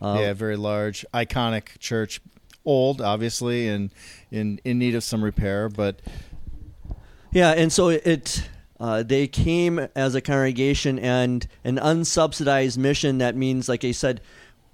[0.00, 2.20] Uh, yeah, very large, iconic church.
[2.66, 3.90] Old, obviously, and
[4.30, 6.00] in in need of some repair, but
[7.32, 8.48] yeah, and so it.
[8.80, 13.18] Uh, they came as a congregation and an unsubsidized mission.
[13.18, 14.20] That means, like I said,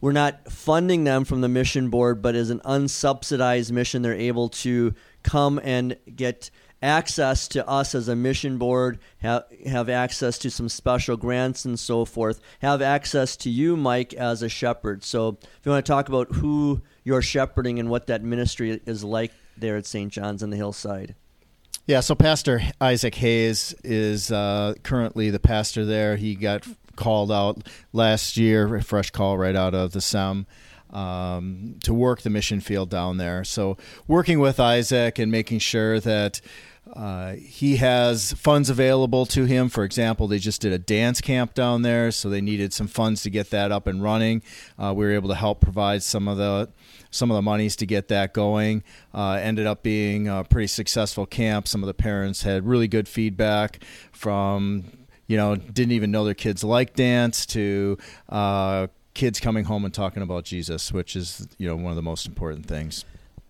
[0.01, 4.49] we're not funding them from the mission board, but as an unsubsidized mission, they're able
[4.49, 6.51] to come and get
[6.83, 11.79] access to us as a mission board, have, have access to some special grants and
[11.79, 15.05] so forth, have access to you, Mike, as a shepherd.
[15.05, 19.05] So if you want to talk about who you're shepherding and what that ministry is
[19.05, 20.13] like there at St.
[20.13, 21.15] John's on the hillside.
[21.87, 26.17] Yeah, so Pastor Isaac Hayes is uh, currently the pastor there.
[26.17, 26.67] He got
[26.97, 30.47] called out last year, a fresh call right out of the SEM.
[30.93, 33.45] um, to work the mission field down there.
[33.45, 33.77] So
[34.09, 36.41] working with Isaac and making sure that
[36.95, 39.69] uh, he has funds available to him.
[39.69, 43.23] For example, they just did a dance camp down there, so they needed some funds
[43.23, 44.43] to get that up and running.
[44.79, 46.71] Uh, we were able to help provide some of the
[47.13, 48.83] some of the monies to get that going.
[49.13, 51.69] Uh, ended up being a pretty successful camp.
[51.69, 54.85] Some of the parents had really good feedback from
[55.27, 57.99] you know didn't even know their kids like dance to
[58.31, 62.03] uh, kids coming home and talking about Jesus, which is you know one of the
[62.03, 63.05] most important things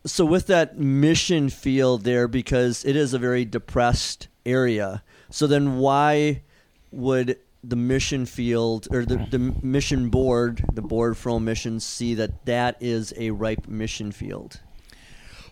[0.04, 5.78] so with that mission field there because it is a very depressed area so then
[5.78, 6.42] why
[6.90, 12.44] would the mission field or the, the mission board the board for missions see that
[12.46, 14.60] that is a ripe mission field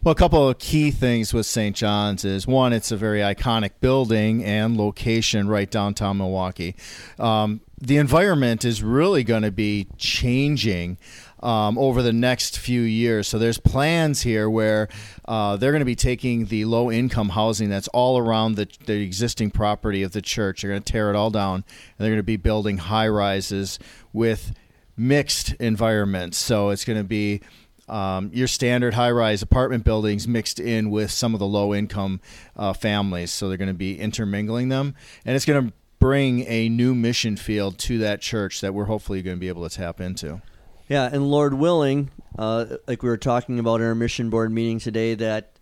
[0.03, 1.75] well, a couple of key things with St.
[1.75, 6.77] John's is one, it's a very iconic building and location right downtown Milwaukee.
[7.19, 10.99] Um, the environment is really going to be changing
[11.41, 13.29] um, over the next few years.
[13.29, 14.89] So there's plans here where
[15.27, 19.03] uh, they're going to be taking the low income housing that's all around the, the
[19.03, 20.63] existing property of the church.
[20.63, 21.65] They're going to tear it all down, and
[21.99, 23.79] they're going to be building high rises
[24.13, 24.55] with
[24.97, 26.39] mixed environments.
[26.39, 27.41] So it's going to be
[27.89, 32.21] um, your standard high rise apartment buildings mixed in with some of the low income
[32.57, 33.33] uh, families.
[33.33, 34.95] So they're going to be intermingling them.
[35.25, 39.23] And it's going to bring a new mission field to that church that we're hopefully
[39.23, 40.41] going to be able to tap into.
[40.89, 44.79] Yeah, and Lord willing, uh, like we were talking about in our mission board meeting
[44.79, 45.59] today, that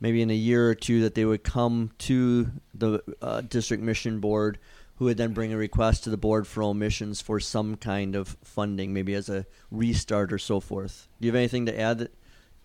[0.00, 4.18] maybe in a year or two that they would come to the uh, district mission
[4.18, 4.58] board,
[4.96, 8.16] who would then bring a request to the board for all missions for some kind
[8.16, 11.08] of funding, maybe as a restart or so forth.
[11.20, 12.08] Do you have anything to add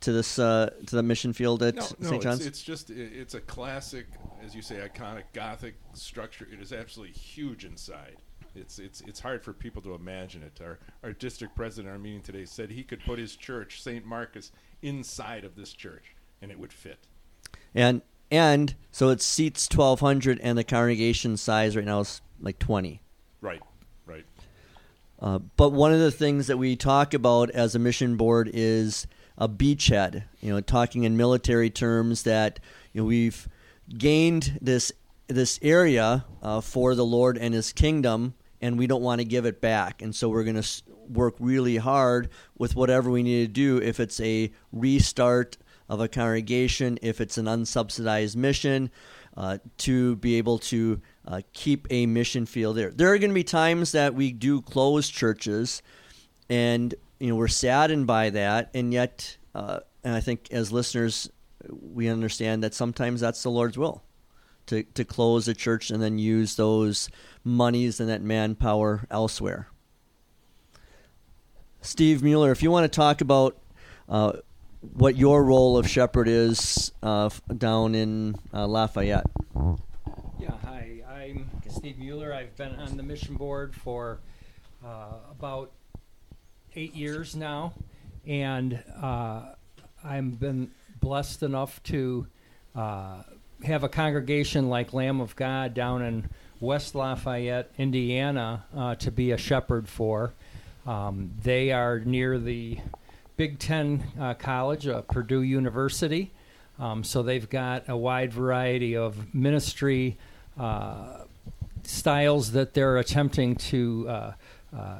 [0.01, 2.01] to this uh, to the mission field at no, St.
[2.01, 2.39] No, John's?
[2.39, 4.07] It's, it's just it's a classic,
[4.43, 6.47] as you say, iconic Gothic structure.
[6.51, 8.17] It is absolutely huge inside.
[8.59, 10.59] It's it's it's hard for people to imagine it.
[10.61, 14.05] Our our district president, our meeting today, said he could put his church, St.
[14.05, 14.51] Marcus,
[14.81, 16.99] inside of this church, and it would fit.
[17.73, 18.01] And
[18.31, 23.01] and so it seats twelve hundred, and the congregation size right now is like twenty.
[23.41, 23.61] Right,
[24.05, 24.25] right.
[25.19, 29.07] Uh, but one of the things that we talk about as a mission board is
[29.37, 30.23] a beachhead.
[30.41, 32.59] You know, talking in military terms that
[32.93, 33.47] you know we've
[33.97, 34.91] gained this
[35.27, 39.45] this area uh, for the Lord and His kingdom, and we don't want to give
[39.45, 40.01] it back.
[40.01, 43.77] And so we're going to work really hard with whatever we need to do.
[43.77, 45.57] If it's a restart
[45.87, 48.91] of a congregation, if it's an unsubsidized mission,
[49.37, 52.91] uh, to be able to uh, keep a mission field there.
[52.91, 55.81] There are going to be times that we do close churches,
[56.49, 61.29] and you know we're saddened by that, and yet, uh, and I think as listeners,
[61.69, 64.03] we understand that sometimes that's the Lord's will
[64.69, 67.09] to, to close a church and then use those
[67.43, 69.67] monies and that manpower elsewhere.
[71.81, 73.57] Steve Mueller, if you want to talk about
[74.07, 74.33] uh,
[74.93, 79.25] what your role of shepherd is uh, down in uh, Lafayette.
[80.39, 81.03] Yeah, hi.
[81.09, 82.33] I'm Steve Mueller.
[82.33, 84.19] I've been on the mission board for
[84.85, 85.71] uh, about
[86.75, 87.73] eight years now,
[88.25, 89.53] and uh,
[90.03, 92.27] I've been blessed enough to
[92.75, 93.23] uh,
[93.63, 96.29] have a congregation like Lamb of God down in
[96.59, 100.33] West Lafayette, Indiana, uh, to be a shepherd for.
[100.85, 102.79] Um, they are near the
[103.37, 106.31] Big Ten uh, College, uh, Purdue University.
[106.77, 110.17] Um, so they've got a wide variety of ministry
[110.57, 111.23] uh,
[111.83, 114.33] styles that they're attempting to uh,
[114.75, 114.97] uh,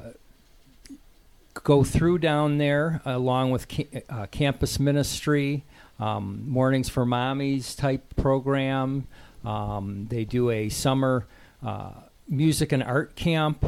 [1.54, 5.64] go through down there, along with ca- campus ministry
[6.00, 9.06] um, Mornings for Mommies type program.
[9.44, 11.26] Um, they do a summer
[11.64, 11.92] uh,
[12.28, 13.64] music and art camp.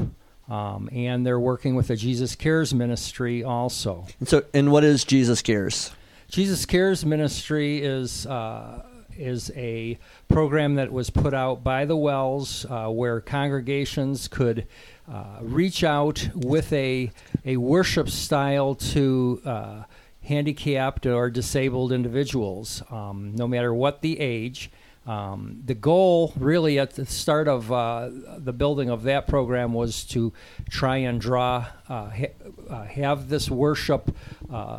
[0.49, 4.07] Um, and they're working with the Jesus Cares ministry also.
[4.19, 5.93] And so, and what is Jesus Cares?
[6.29, 8.83] Jesus Cares ministry is uh,
[9.17, 14.67] is a program that was put out by the WELS, uh, where congregations could
[15.11, 17.11] uh, reach out with a
[17.45, 19.83] a worship style to uh,
[20.23, 24.71] handicapped or disabled individuals, um, no matter what the age.
[25.05, 28.09] Um, the goal, really, at the start of uh,
[28.39, 30.33] the building of that program, was to
[30.71, 32.35] try and draw, uh, ha-
[32.71, 34.15] uh, have this worship
[34.53, 34.79] uh,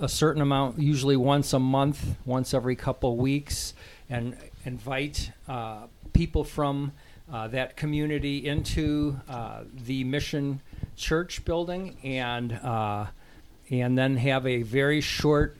[0.00, 3.74] a certain amount, usually once a month, once every couple weeks,
[4.08, 5.82] and invite uh,
[6.14, 6.92] people from
[7.30, 9.20] uh, that community into
[9.84, 10.62] the mission
[10.96, 12.52] church building and
[13.70, 15.56] and then have a very short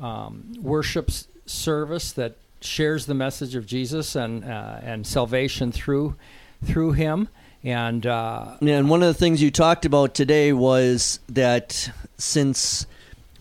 [0.00, 1.10] um, worship
[1.46, 6.16] service that shares the message of Jesus and uh, and salvation through
[6.64, 7.28] through him.
[7.62, 12.86] And uh, and one of the things you talked about today was that since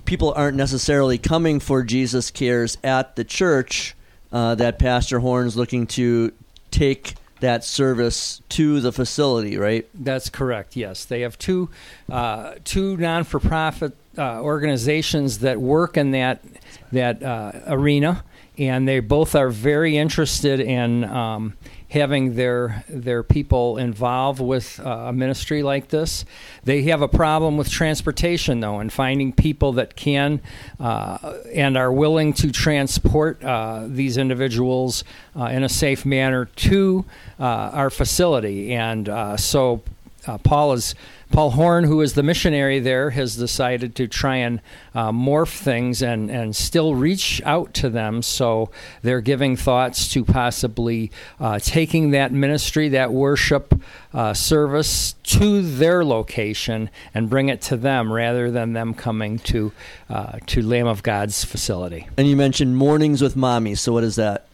[0.06, 3.96] people aren't necessarily coming for Jesus Cares at the church,
[4.32, 6.32] uh, that Pastor Horn's looking to
[6.72, 9.88] take that service to the facility, right?
[9.94, 10.78] That's correct.
[10.78, 11.70] Yes, they have two
[12.10, 16.44] uh, two non for profit uh, organizations that work in that
[16.92, 18.24] that uh, arena,
[18.58, 21.04] and they both are very interested in.
[21.04, 21.54] Um,
[21.94, 26.26] having their their people involved with uh, a ministry like this.
[26.64, 30.42] They have a problem with transportation though, and finding people that can
[30.80, 35.04] uh, and are willing to transport uh, these individuals
[35.40, 37.06] uh, in a safe manner to
[37.40, 38.74] our facility.
[38.74, 39.08] And
[40.28, 40.96] uh, Paul is
[41.32, 44.62] Paul Horn, who is the missionary there, has decided to try and
[44.94, 48.22] uh, morph things and, and still reach out to them.
[48.22, 48.70] So
[49.02, 53.74] they're giving thoughts to possibly uh, taking that ministry, that worship
[54.14, 59.72] uh, service to their location and bring it to them rather than them coming to
[60.10, 62.08] uh, to Lamb of God's facility.
[62.16, 63.74] And you mentioned mornings with mommy.
[63.74, 64.48] So what is that?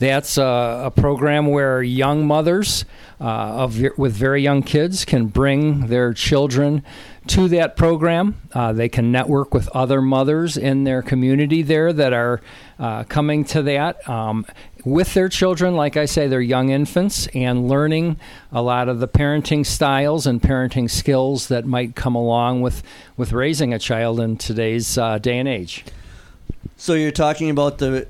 [0.00, 2.86] That's a, a program where young mothers
[3.20, 6.82] uh, of with very young kids can bring their children
[7.26, 8.40] to that program.
[8.54, 12.40] Uh, they can network with other mothers in their community there that are
[12.78, 14.46] uh, coming to that um,
[14.86, 15.76] with their children.
[15.76, 18.18] Like I say, they're young infants and learning
[18.50, 22.82] a lot of the parenting styles and parenting skills that might come along with
[23.18, 25.84] with raising a child in today's uh, day and age.
[26.78, 28.08] So you're talking about the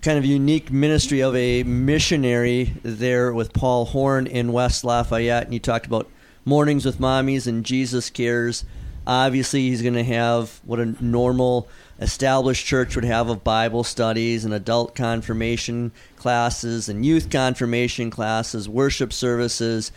[0.00, 5.54] kind of unique ministry of a missionary there with Paul Horn in West Lafayette, and
[5.54, 6.08] you talked about
[6.44, 8.64] mornings with mommies and Jesus cares.
[9.06, 11.68] Obviously, he's going to have what a normal
[12.00, 18.68] established church would have of Bible studies and adult confirmation classes and youth confirmation classes,
[18.68, 19.92] worship services.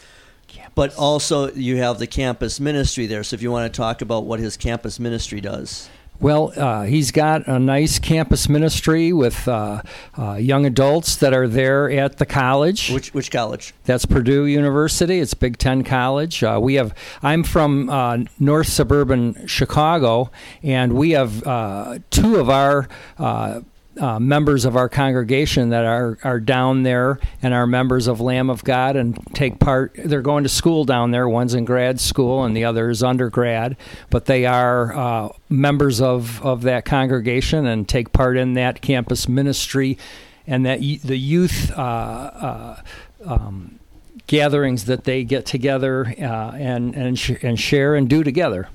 [0.47, 0.73] Campus.
[0.75, 3.23] But also, you have the campus ministry there.
[3.23, 5.89] So, if you want to talk about what his campus ministry does.
[6.19, 9.81] Well, uh, he's got a nice campus ministry with uh,
[10.17, 12.89] uh, young adults that are there at the college.
[12.89, 13.73] Which which college?
[13.83, 15.19] That's Purdue University.
[15.19, 16.43] It's Big Ten College.
[16.43, 16.93] Uh, we have.
[17.21, 20.31] I'm from uh, North Suburban Chicago,
[20.63, 22.87] and we have uh, two of our
[23.99, 28.49] uh, members of our congregation that are, are down there and are members of Lamb
[28.49, 29.95] of God and take part.
[29.95, 31.27] They're going to school down there.
[31.27, 33.77] One's in grad school and the other is undergrad,
[34.09, 39.27] but they are uh, members of, of that congregation and take part in that campus
[39.27, 39.97] ministry
[40.47, 41.71] and that the youth.
[41.71, 42.81] Uh, uh,
[43.25, 43.79] um,
[44.27, 48.67] gatherings that they get together uh, and and, sh- and share and do together.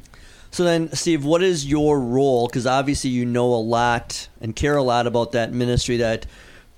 [0.51, 2.49] So then, Steve, what is your role?
[2.49, 6.27] Because obviously you know a lot and care a lot about that ministry that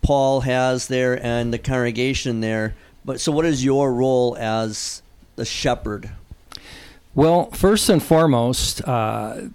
[0.02, 2.74] Paul has there and the congregation there.
[3.04, 5.02] But so, what is your role as
[5.36, 6.10] the shepherd?
[7.14, 9.48] Well, first and foremost, uh,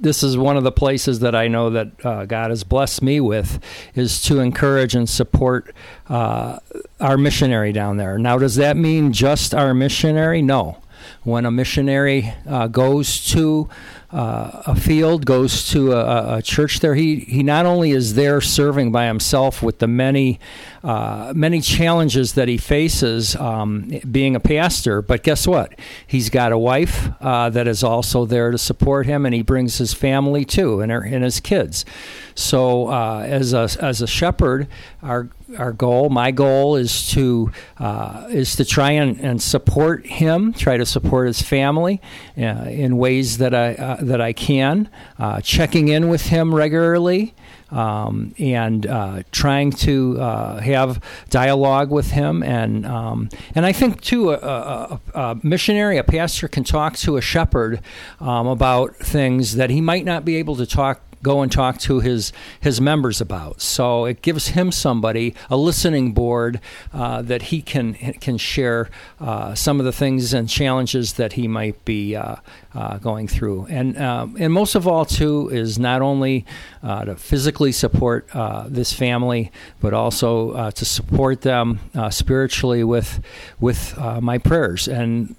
[0.00, 3.20] this is one of the places that I know that uh, God has blessed me
[3.20, 3.60] with
[3.94, 5.74] is to encourage and support
[6.08, 6.58] uh,
[7.00, 8.18] our missionary down there.
[8.18, 10.42] Now, does that mean just our missionary?
[10.42, 10.83] No
[11.22, 13.68] when a missionary uh, goes to
[14.12, 18.40] uh, a field, goes to a, a, church there, he, he not only is there
[18.40, 20.38] serving by himself with the many
[20.84, 25.72] uh, many challenges that he faces um, being a pastor, but guess what?
[26.06, 29.78] He's got a wife uh, that is also there to support him, and he brings
[29.78, 31.86] his family too, and, her, and his kids.
[32.34, 34.68] So, uh, as a as a shepherd,
[35.02, 40.52] our our goal, my goal, is to uh, is to try and, and support him,
[40.52, 42.02] try to support his family
[42.36, 47.34] uh, in ways that I uh, that I can, uh, checking in with him regularly.
[47.74, 54.00] Um, and uh, trying to uh, have dialogue with him, and um, and I think
[54.00, 57.80] too, a, a, a, missionary, a pastor can talk to a shepherd
[58.20, 61.98] um, about things that he might not be able to talk go and talk to
[61.98, 63.60] his his members about.
[63.60, 66.60] So it gives him somebody a listening board
[66.92, 71.48] uh, that he can can share uh, some of the things and challenges that he
[71.48, 72.36] might be uh,
[72.74, 73.66] uh going through.
[73.68, 76.44] And um, and most of all, too, is not only
[76.82, 79.50] uh, to physically support uh, this family,
[79.80, 83.20] but also to support them spiritually with
[83.58, 85.34] with my prayers and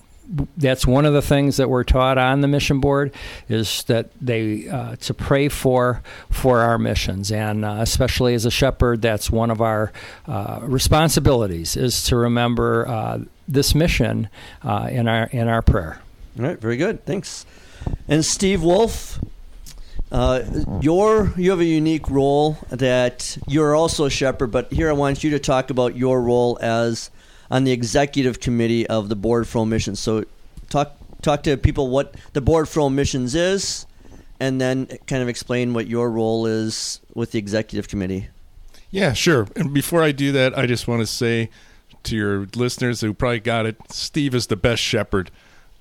[0.57, 3.13] that's one of the things that we're taught on the mission board
[3.47, 7.31] is that they uh, to pray for for our missions.
[7.31, 9.91] And uh, especially as a shepherd that's one of our
[10.27, 14.29] uh, responsibilities is to remember uh, this mission
[14.63, 15.99] uh, in our in our prayer.
[16.39, 17.05] All right very good.
[17.05, 17.45] Thanks.
[18.07, 19.19] And Steve Wolf
[20.11, 20.43] uh,
[20.81, 25.23] your you have a unique role that you're also a shepherd but here I want
[25.23, 27.09] you to talk about your role as
[27.49, 29.99] on the executive committee of the Board for Home Missions.
[29.99, 30.25] So,
[30.69, 33.85] talk talk to people what the Board for Home Missions is,
[34.39, 38.27] and then kind of explain what your role is with the executive committee.
[38.91, 39.47] Yeah, sure.
[39.55, 41.49] And before I do that, I just want to say
[42.03, 45.31] to your listeners who probably got it, Steve is the best shepherd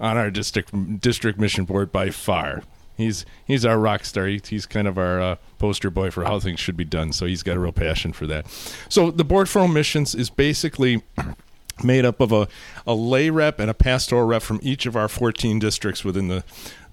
[0.00, 2.62] on our district district mission board by far.
[2.96, 4.26] He's he's our rock star.
[4.26, 7.12] He, he's kind of our uh, poster boy for how things should be done.
[7.12, 8.46] So he's got a real passion for that.
[8.88, 11.02] So the board for home missions is basically
[11.82, 12.48] made up of a,
[12.86, 16.44] a lay rep and a pastoral rep from each of our 14 districts within the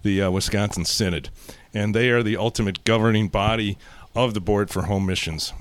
[0.04, 1.30] the uh, Wisconsin Synod,
[1.74, 3.78] and they are the ultimate governing body
[4.16, 5.54] of the board for home missions.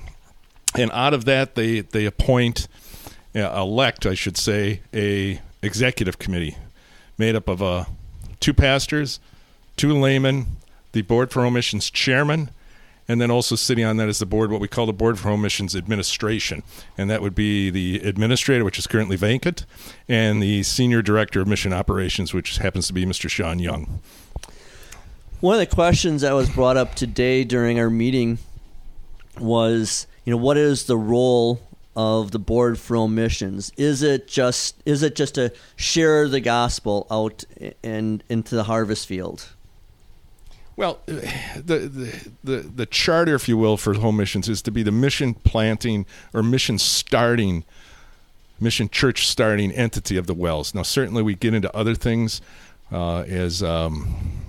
[0.74, 2.68] And out of that, they they appoint,
[3.34, 6.56] uh, elect, I should say, a executive committee
[7.18, 7.84] made up of uh,
[8.38, 9.20] two pastors,
[9.76, 10.46] two laymen,
[10.92, 12.50] the board for home missions chairman,
[13.10, 15.30] and then also sitting on that is the board, what we call the board for
[15.30, 16.62] home missions administration,
[16.96, 19.66] and that would be the administrator, which is currently vacant,
[20.08, 23.28] and the senior director of mission operations, which happens to be Mr.
[23.28, 24.00] Sean Young.
[25.40, 28.38] One of the questions that was brought up today during our meeting
[29.40, 31.60] was, you know, what is the role
[31.96, 33.72] of the board for home missions?
[33.76, 37.42] Is it just is it just to share the gospel out
[37.82, 39.48] and into the harvest field?
[40.80, 44.82] Well, the, the, the the charter, if you will, for home missions is to be
[44.82, 47.64] the mission planting or mission starting,
[48.58, 50.74] mission church starting entity of the WELS.
[50.74, 52.40] Now, certainly, we get into other things
[52.90, 54.40] uh, as um,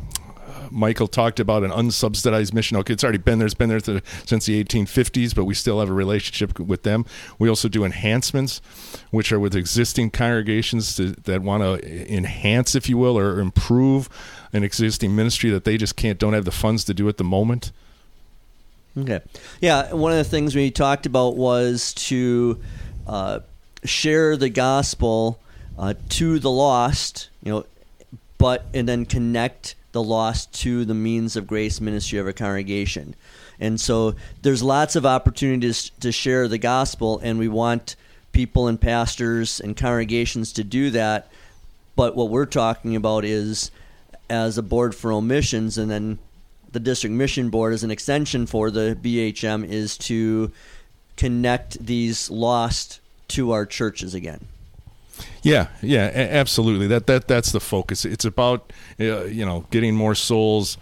[0.71, 2.77] Michael talked about an unsubsidized mission.
[2.77, 3.45] Okay, it's already been there.
[3.45, 7.05] It's been there since the 1850s, but we still have a relationship with them.
[7.39, 8.61] We also do enhancements,
[9.09, 14.07] which are with existing congregations to, that want to enhance, if you will, or improve
[14.53, 17.23] an existing ministry that they just can't, don't have the funds to do at the
[17.23, 17.71] moment.
[18.97, 19.21] Okay.
[19.61, 22.59] Yeah, one of the things we talked about was to
[23.07, 23.39] uh,
[23.83, 25.39] share the gospel
[25.77, 27.65] uh, to the lost, you know,
[28.37, 33.15] but and then connect the lost to the means of grace ministry of a congregation.
[33.59, 37.95] And so there's lots of opportunities to share the gospel, and we want
[38.31, 41.29] people and pastors and congregations to do that.
[41.95, 43.69] But what we're talking about is
[44.31, 46.17] as a board for home missions, and then
[46.71, 50.51] the district mission board as an extension for the BHM is to
[51.17, 54.47] connect these lost to our churches again.
[55.43, 56.87] Yeah, yeah, a- absolutely.
[56.87, 58.05] That that that's the focus.
[58.05, 60.77] It's about uh, you know getting more souls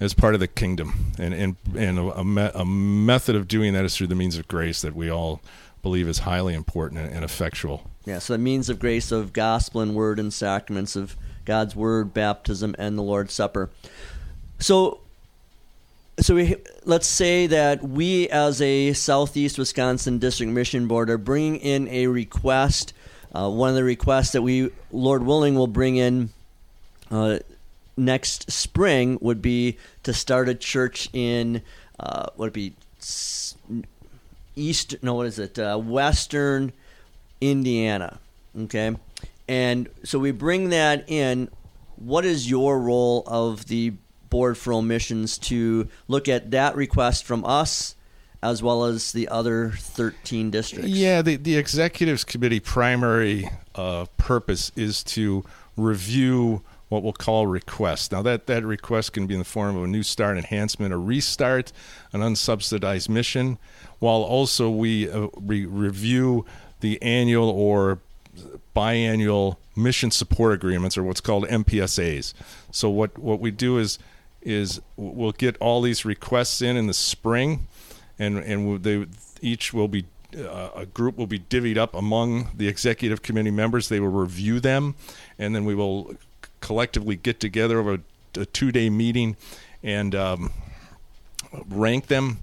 [0.00, 3.84] as part of the kingdom, and and and a, me- a, method of doing that
[3.84, 5.40] is through the means of grace that we all
[5.82, 7.88] believe is highly important and, and effectual.
[8.04, 12.14] Yeah, so the means of grace of gospel and word and sacraments of God's word,
[12.14, 13.70] baptism, and the Lord's Supper.
[14.58, 15.00] So
[16.18, 21.56] so we, let's say that we as a southeast wisconsin district mission board are bringing
[21.56, 22.92] in a request
[23.32, 26.30] uh, one of the requests that we, Lord willing, will bring in
[27.10, 27.38] uh,
[27.96, 31.62] next spring would be to start a church in
[31.98, 32.74] uh, would it be
[34.56, 34.96] east?
[35.02, 35.58] No, what is it?
[35.58, 36.72] Uh, Western
[37.40, 38.18] Indiana.
[38.58, 38.96] Okay,
[39.50, 41.48] and so we bring that in.
[41.96, 43.94] What is your role of the
[44.30, 47.96] board for home missions to look at that request from us?
[48.42, 50.88] as well as the other 13 districts.
[50.88, 55.44] Yeah, the, the executives committee primary uh, purpose is to
[55.76, 58.10] review what we'll call requests.
[58.10, 60.96] Now, that, that request can be in the form of a new start enhancement, a
[60.96, 61.70] restart,
[62.14, 63.58] an unsubsidized mission,
[63.98, 66.46] while also we uh, re- review
[66.80, 67.98] the annual or
[68.74, 72.34] biannual mission support agreements, or what's called MPSAs.
[72.70, 73.98] So, what, what we do is
[74.42, 77.66] is we'll get all these requests in in the spring
[78.20, 79.06] and and they
[79.40, 80.04] each will be
[80.38, 83.88] uh, a group will be divvied up among the executive committee members.
[83.88, 84.94] They will review them,
[85.38, 86.14] and then we will
[86.60, 89.36] collectively get together over a, a two day meeting
[89.82, 90.52] and um,
[91.68, 92.38] rank them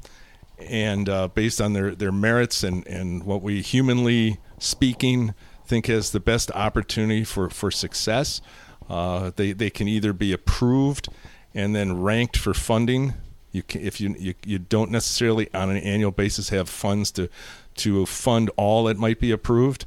[0.57, 5.35] and uh, based on their, their merits and, and what we humanly speaking
[5.67, 8.41] think has the best opportunity for, for success.
[8.89, 11.09] Uh, they, they can either be approved
[11.53, 13.13] and then ranked for funding
[13.57, 17.29] you can, if you, you you don't necessarily on an annual basis have funds to
[17.75, 19.85] to fund all that might be approved,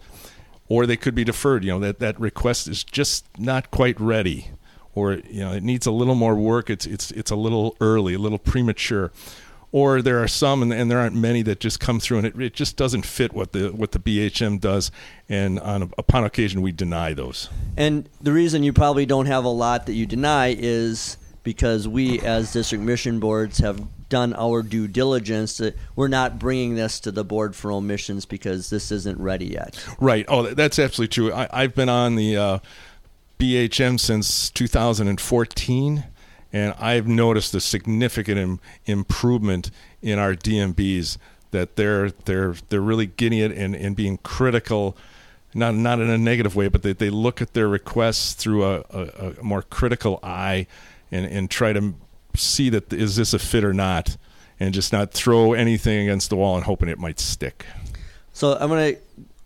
[0.68, 1.64] or they could be deferred.
[1.64, 4.48] You know that that request is just not quite ready,
[4.94, 6.68] or you know it needs a little more work.
[6.68, 9.12] It's it's it's a little early, a little premature.
[9.72, 12.40] Or there are some, and, and there aren't many that just come through, and it,
[12.40, 14.90] it just doesn't fit what the what the BHM does,
[15.28, 17.48] and on upon occasion we deny those.
[17.76, 22.20] And the reason you probably don't have a lot that you deny is because we
[22.20, 25.58] as district mission boards have done our due diligence.
[25.58, 29.46] That we're not bringing this to the board for home missions because this isn't ready
[29.46, 29.82] yet.
[30.00, 30.26] Right.
[30.28, 31.32] Oh, that's absolutely true.
[31.32, 32.58] I, I've been on the uh,
[33.38, 36.04] BHM since 2014,
[36.52, 39.70] and I've noticed a significant Im- improvement
[40.02, 41.18] in our DMBs.
[41.52, 44.96] That they're they're they're really getting it and, and being critical,
[45.52, 48.84] not not in a negative way, but they, they look at their requests through a,
[48.90, 50.66] a, a more critical eye,
[51.10, 51.94] and, and try to
[52.36, 54.16] see that is this a fit or not,
[54.60, 57.66] and just not throw anything against the wall and hoping it might stick.
[58.32, 58.94] So I'm gonna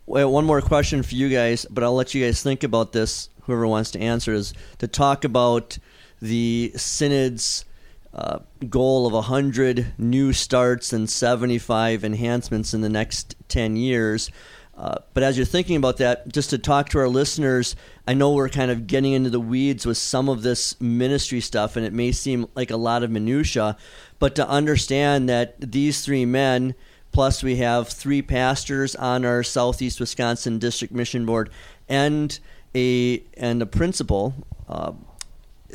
[0.05, 3.29] wait, one more question for you guys, but I'll let you guys think about this.
[3.43, 5.77] Whoever wants to answer is to talk about
[6.25, 7.65] the synod's
[8.13, 14.31] uh, goal of 100 new starts and 75 enhancements in the next 10 years.
[14.77, 17.75] Uh, but as you're thinking about that, just to talk to our listeners,
[18.07, 21.75] I know we're kind of getting into the weeds with some of this ministry stuff,
[21.75, 23.77] and it may seem like a lot of minutia,
[24.19, 26.75] but to understand that these three men,
[27.13, 31.49] plus we have three pastors on our Southeast Wisconsin District Mission Board,
[31.87, 32.37] and
[32.75, 34.33] a and a principal,
[34.67, 34.91] uh,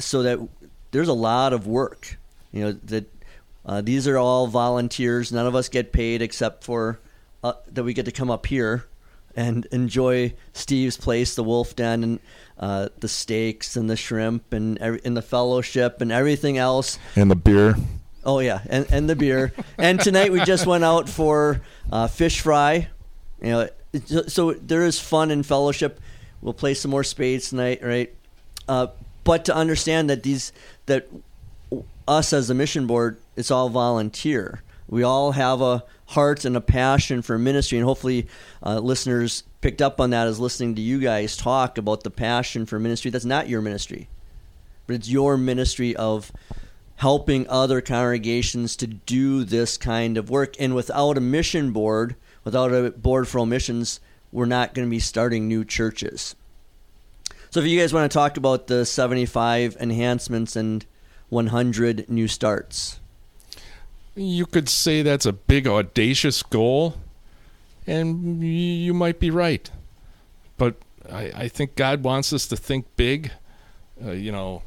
[0.01, 0.39] so that
[0.91, 2.19] there's a lot of work.
[2.53, 3.13] You know that
[3.65, 5.33] uh, these are all volunteers.
[5.33, 6.99] None of us get paid except for
[7.45, 8.85] uh, that we get to come up here
[9.37, 12.21] and enjoy Steve's place, the Wolf Den, and
[12.59, 16.99] uh, the steaks and the shrimp and every, and the fellowship and everything else.
[17.17, 17.77] And the beer.
[18.25, 19.53] Oh yeah, and and the beer.
[19.79, 22.89] and tonight we just went out for uh, fish fry.
[23.41, 23.69] You know,
[24.05, 26.01] so, so there is fun and fellowship.
[26.43, 28.15] We'll play some more spades tonight, right?
[29.25, 30.53] But to understand that these
[30.87, 31.09] that
[32.09, 34.63] us as a mission board, it's all volunteer.
[34.89, 38.27] We all have a heart and a passion for ministry, and hopefully,
[38.65, 42.67] uh, listeners picked up on that as listening to you guys talk about the passion
[42.67, 43.11] for ministry.
[43.11, 44.09] That's not your ministry,
[44.87, 46.33] but it's your ministry of
[46.97, 50.55] helping other congregations to do this kind of work.
[50.59, 54.01] And without a mission board, without a board for all missions,
[54.33, 56.35] we're not going to be starting new churches.
[57.51, 60.85] So if you guys want to talk about the 75 enhancements and
[61.31, 63.01] 100 new starts.
[64.15, 66.97] You could say that's a big, audacious goal,
[67.87, 69.71] and you might be right.
[70.59, 70.75] But
[71.11, 73.31] I, I think God wants us to think big.
[74.05, 74.63] Uh, you know,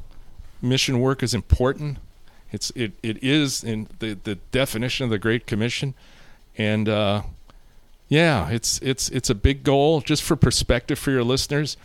[0.60, 1.98] mission work is important.
[2.50, 5.94] It's it, it is in the, the definition of the Great Commission,
[6.56, 7.22] and uh,
[8.08, 10.00] yeah, it's it's it's a big goal.
[10.00, 11.76] Just for perspective for your listeners,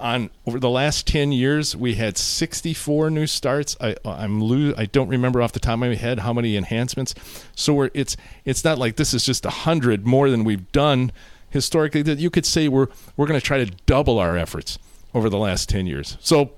[0.00, 3.76] on over the last 10 years we had 64 new starts.
[3.80, 7.14] I i'm lo- i don't remember off the top of my head how many enhancements.
[7.54, 11.12] So we're it's it's not like this is just 100 more than we've done
[11.50, 14.78] historically that you could say we're we're going to try to double our efforts
[15.14, 16.16] over the last 10 years.
[16.20, 16.52] So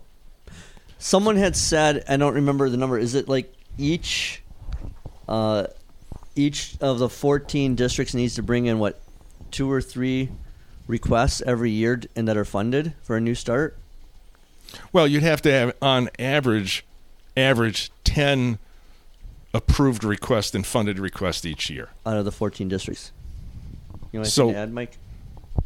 [0.98, 4.42] someone had said i don't remember the number is it like each
[5.28, 5.66] uh
[6.34, 9.00] each of the 14 districts needs to bring in what
[9.50, 10.30] two or three
[10.86, 13.76] requests every year and that are funded for a new start?
[14.92, 16.84] Well, you'd have to have on average
[17.36, 18.58] average 10
[19.52, 23.12] approved requests and funded requests each year out of the 14 districts.
[24.12, 24.96] You want so, to add, Mike?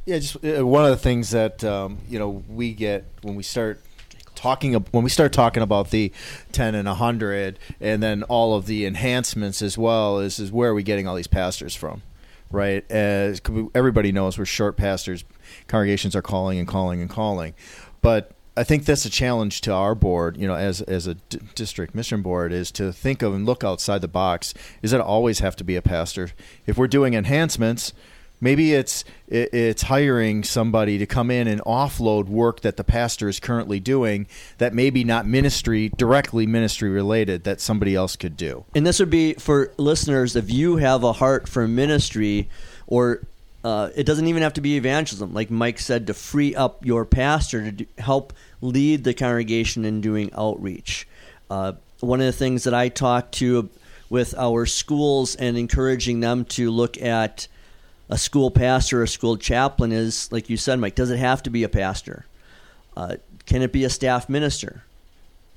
[0.06, 3.42] Yeah, just uh, one of the things that um, you know we get when we
[3.42, 3.80] start
[4.34, 6.12] talking when we start talking about the
[6.52, 10.74] 10 and 100 and then all of the enhancements as well is is where are
[10.74, 12.00] we getting all these pastors from
[12.50, 12.88] right?
[12.90, 13.40] As
[13.74, 15.24] everybody knows, we're short pastors.
[15.68, 17.54] Congregations are calling and calling and calling,
[18.02, 21.38] but I think that's a challenge to our board, you know, as as a d-
[21.54, 24.52] district mission board, is to think of and look outside the box.
[24.82, 26.30] Is it always have to be a pastor?
[26.66, 27.92] If we're doing enhancements,
[28.40, 33.38] maybe it's it's hiring somebody to come in and offload work that the pastor is
[33.38, 34.26] currently doing
[34.58, 38.64] that maybe not ministry directly ministry related that somebody else could do.
[38.74, 42.48] And this would be for listeners if you have a heart for ministry
[42.86, 43.20] or
[43.62, 45.34] uh, it doesn't even have to be evangelism.
[45.34, 50.00] Like mike said to free up your pastor to do, help lead the congregation in
[50.00, 51.06] doing outreach.
[51.50, 53.68] Uh, one of the things that i talk to
[54.08, 57.46] with our schools and encouraging them to look at
[58.10, 61.42] a school pastor or a school chaplain is, like you said, Mike, does it have
[61.44, 62.26] to be a pastor?
[62.96, 64.82] Uh, can it be a staff minister?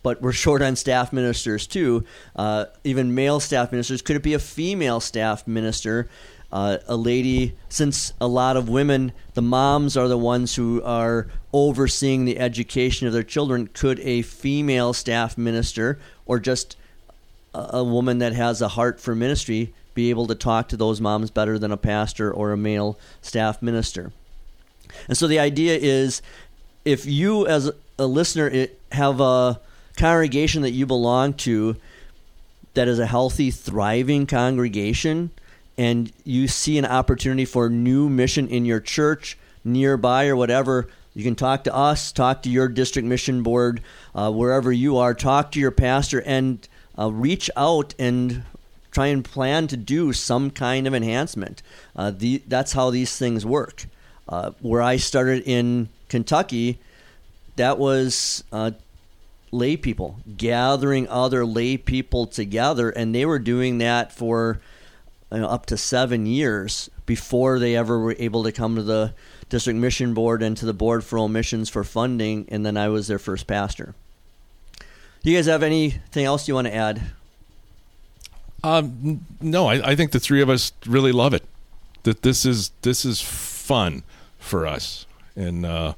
[0.03, 4.01] But we're short on staff ministers too, uh, even male staff ministers.
[4.01, 6.09] Could it be a female staff minister?
[6.51, 11.27] Uh, a lady, since a lot of women, the moms are the ones who are
[11.51, 13.65] overseeing the education of their children.
[13.65, 15.97] Could a female staff minister
[16.27, 16.77] or just
[17.55, 21.01] a, a woman that has a heart for ministry be able to talk to those
[21.01, 24.11] moms better than a pastor or a male staff minister.
[25.07, 26.21] And so the idea is
[26.85, 29.59] if you, as a listener, have a
[29.97, 31.75] congregation that you belong to,
[32.73, 35.31] that is a healthy, thriving congregation,
[35.77, 41.23] and you see an opportunity for new mission in your church nearby or whatever, you
[41.23, 43.81] can talk to us, talk to your district mission board,
[44.15, 46.67] uh, wherever you are, talk to your pastor, and
[46.97, 48.43] uh, reach out and
[48.93, 51.61] try and plan to do some kind of enhancement.
[51.95, 53.87] Uh, the, that's how these things work.
[54.29, 56.79] Uh, where I started in Kentucky,
[57.57, 58.71] that was uh,
[59.51, 64.59] lay people gathering other lay people together, and they were doing that for
[65.31, 69.13] you know, up to seven years before they ever were able to come to the
[69.49, 72.87] district mission board and to the board for all missions for funding, and then I
[72.89, 73.93] was their first pastor.
[75.23, 77.01] Do you guys have anything else you want to add?
[78.63, 81.43] Um, no, I, I think the three of us really love it.
[82.03, 84.03] That this is this is fun
[84.39, 85.05] for us,
[85.35, 85.93] and uh,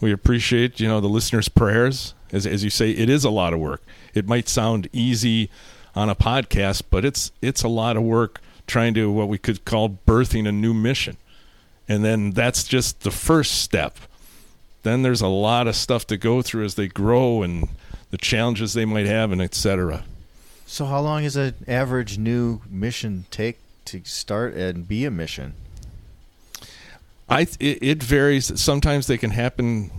[0.00, 2.14] we appreciate you know the listeners' prayers.
[2.32, 3.82] As as you say, it is a lot of work.
[4.14, 5.50] It might sound easy
[5.94, 9.64] on a podcast, but it's it's a lot of work trying to what we could
[9.64, 11.16] call birthing a new mission,
[11.88, 13.98] and then that's just the first step.
[14.82, 17.68] Then there's a lot of stuff to go through as they grow and
[18.10, 20.04] the challenges they might have, and etc.
[20.66, 25.54] So, how long does an average new mission take to start and be a mission?
[27.28, 28.60] I it, it varies.
[28.60, 29.92] Sometimes they can happen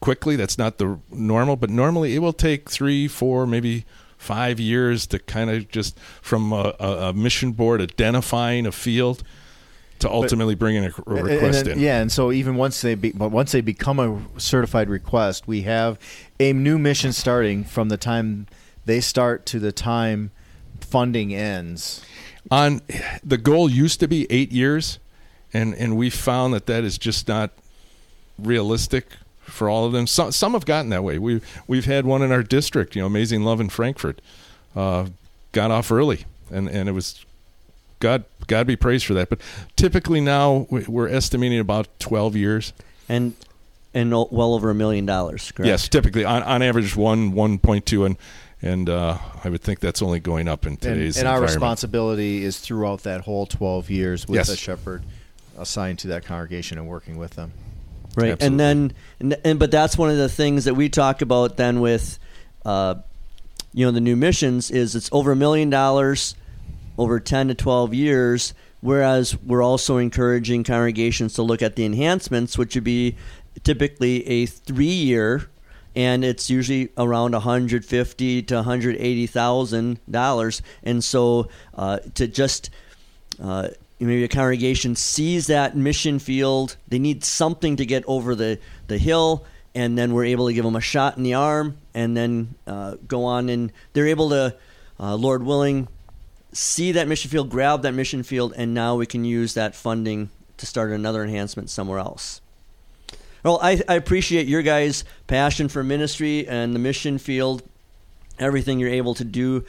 [0.00, 0.34] quickly.
[0.34, 3.84] That's not the normal, but normally it will take three, four, maybe
[4.16, 9.22] five years to kind of just from a, a, mission board identifying a field
[9.98, 11.80] to ultimately but, bringing a, a request then, in.
[11.80, 15.62] Yeah, and so even once they be, but once they become a certified request, we
[15.62, 15.98] have
[16.40, 18.46] a new mission starting from the time
[18.86, 20.30] they start to the time
[20.80, 22.04] funding ends.
[22.50, 22.80] On
[23.22, 24.98] the goal used to be eight years,
[25.52, 27.50] and and we found that that is just not
[28.38, 29.06] realistic
[29.40, 30.06] for all of them.
[30.06, 31.18] Some some have gotten that way.
[31.18, 34.20] We've we've had one in our district, you know, Amazing Love in Frankfort,
[34.74, 35.06] uh,
[35.52, 37.24] got off early, and and it was
[37.98, 39.28] God God be praised for that.
[39.28, 39.40] But
[39.74, 42.72] typically now we're estimating about twelve years,
[43.08, 43.34] and
[43.92, 45.50] and well over a million dollars.
[45.50, 45.66] Correct?
[45.66, 48.16] Yes, typically on on average one one point two and
[48.62, 51.16] and uh, I would think that's only going up in today's.
[51.16, 54.48] And, and our responsibility is throughout that whole twelve years with yes.
[54.48, 55.02] a shepherd
[55.58, 57.52] assigned to that congregation and working with them.
[58.16, 58.46] Right, Absolutely.
[58.46, 61.80] and then and, and but that's one of the things that we talk about then
[61.80, 62.18] with,
[62.64, 62.96] uh,
[63.72, 66.34] you know, the new missions is it's over a million dollars
[66.96, 68.54] over ten to twelve years.
[68.82, 73.16] Whereas we're also encouraging congregations to look at the enhancements, which would be
[73.64, 75.48] typically a three year
[75.96, 80.62] and it's usually around 150 to 180 thousand dollars.
[80.82, 82.70] And so uh, to just
[83.42, 83.68] uh,
[83.98, 88.98] maybe a congregation sees that mission field, they need something to get over the the
[88.98, 89.44] hill,
[89.74, 92.96] and then we're able to give them a shot in the arm, and then uh,
[93.08, 94.54] go on, and they're able to,
[95.00, 95.88] uh, Lord willing,
[96.52, 100.28] see that mission field, grab that mission field, and now we can use that funding
[100.58, 102.40] to start another enhancement somewhere else.
[103.46, 107.62] Well, I, I appreciate your guys' passion for ministry and the mission field
[108.40, 109.64] everything you're able to do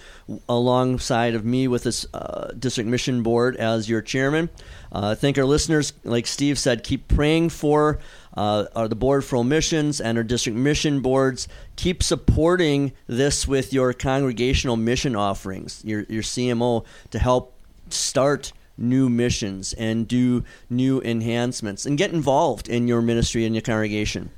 [0.49, 4.49] alongside of me with this uh, district mission board as your chairman.
[4.91, 7.99] Uh, thank our listeners, like Steve said, keep praying for
[8.35, 11.47] uh, the board for missions and our district mission boards.
[11.75, 17.53] Keep supporting this with your congregational mission offerings, your your CMO, to help
[17.91, 23.61] start new missions and do new enhancements and get involved in your ministry and your
[23.61, 24.29] congregation.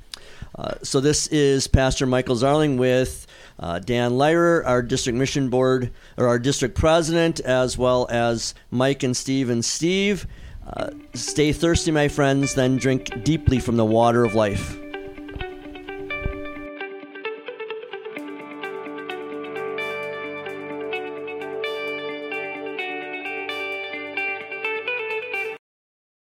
[0.58, 3.26] Uh, so this is Pastor Michael Zarling with
[3.58, 9.02] uh, Dan Leyrer, our district mission board or our district president, as well as Mike
[9.02, 10.26] and Steve and Steve.
[10.66, 14.78] Uh, stay thirsty, my friends, then drink deeply from the water of life.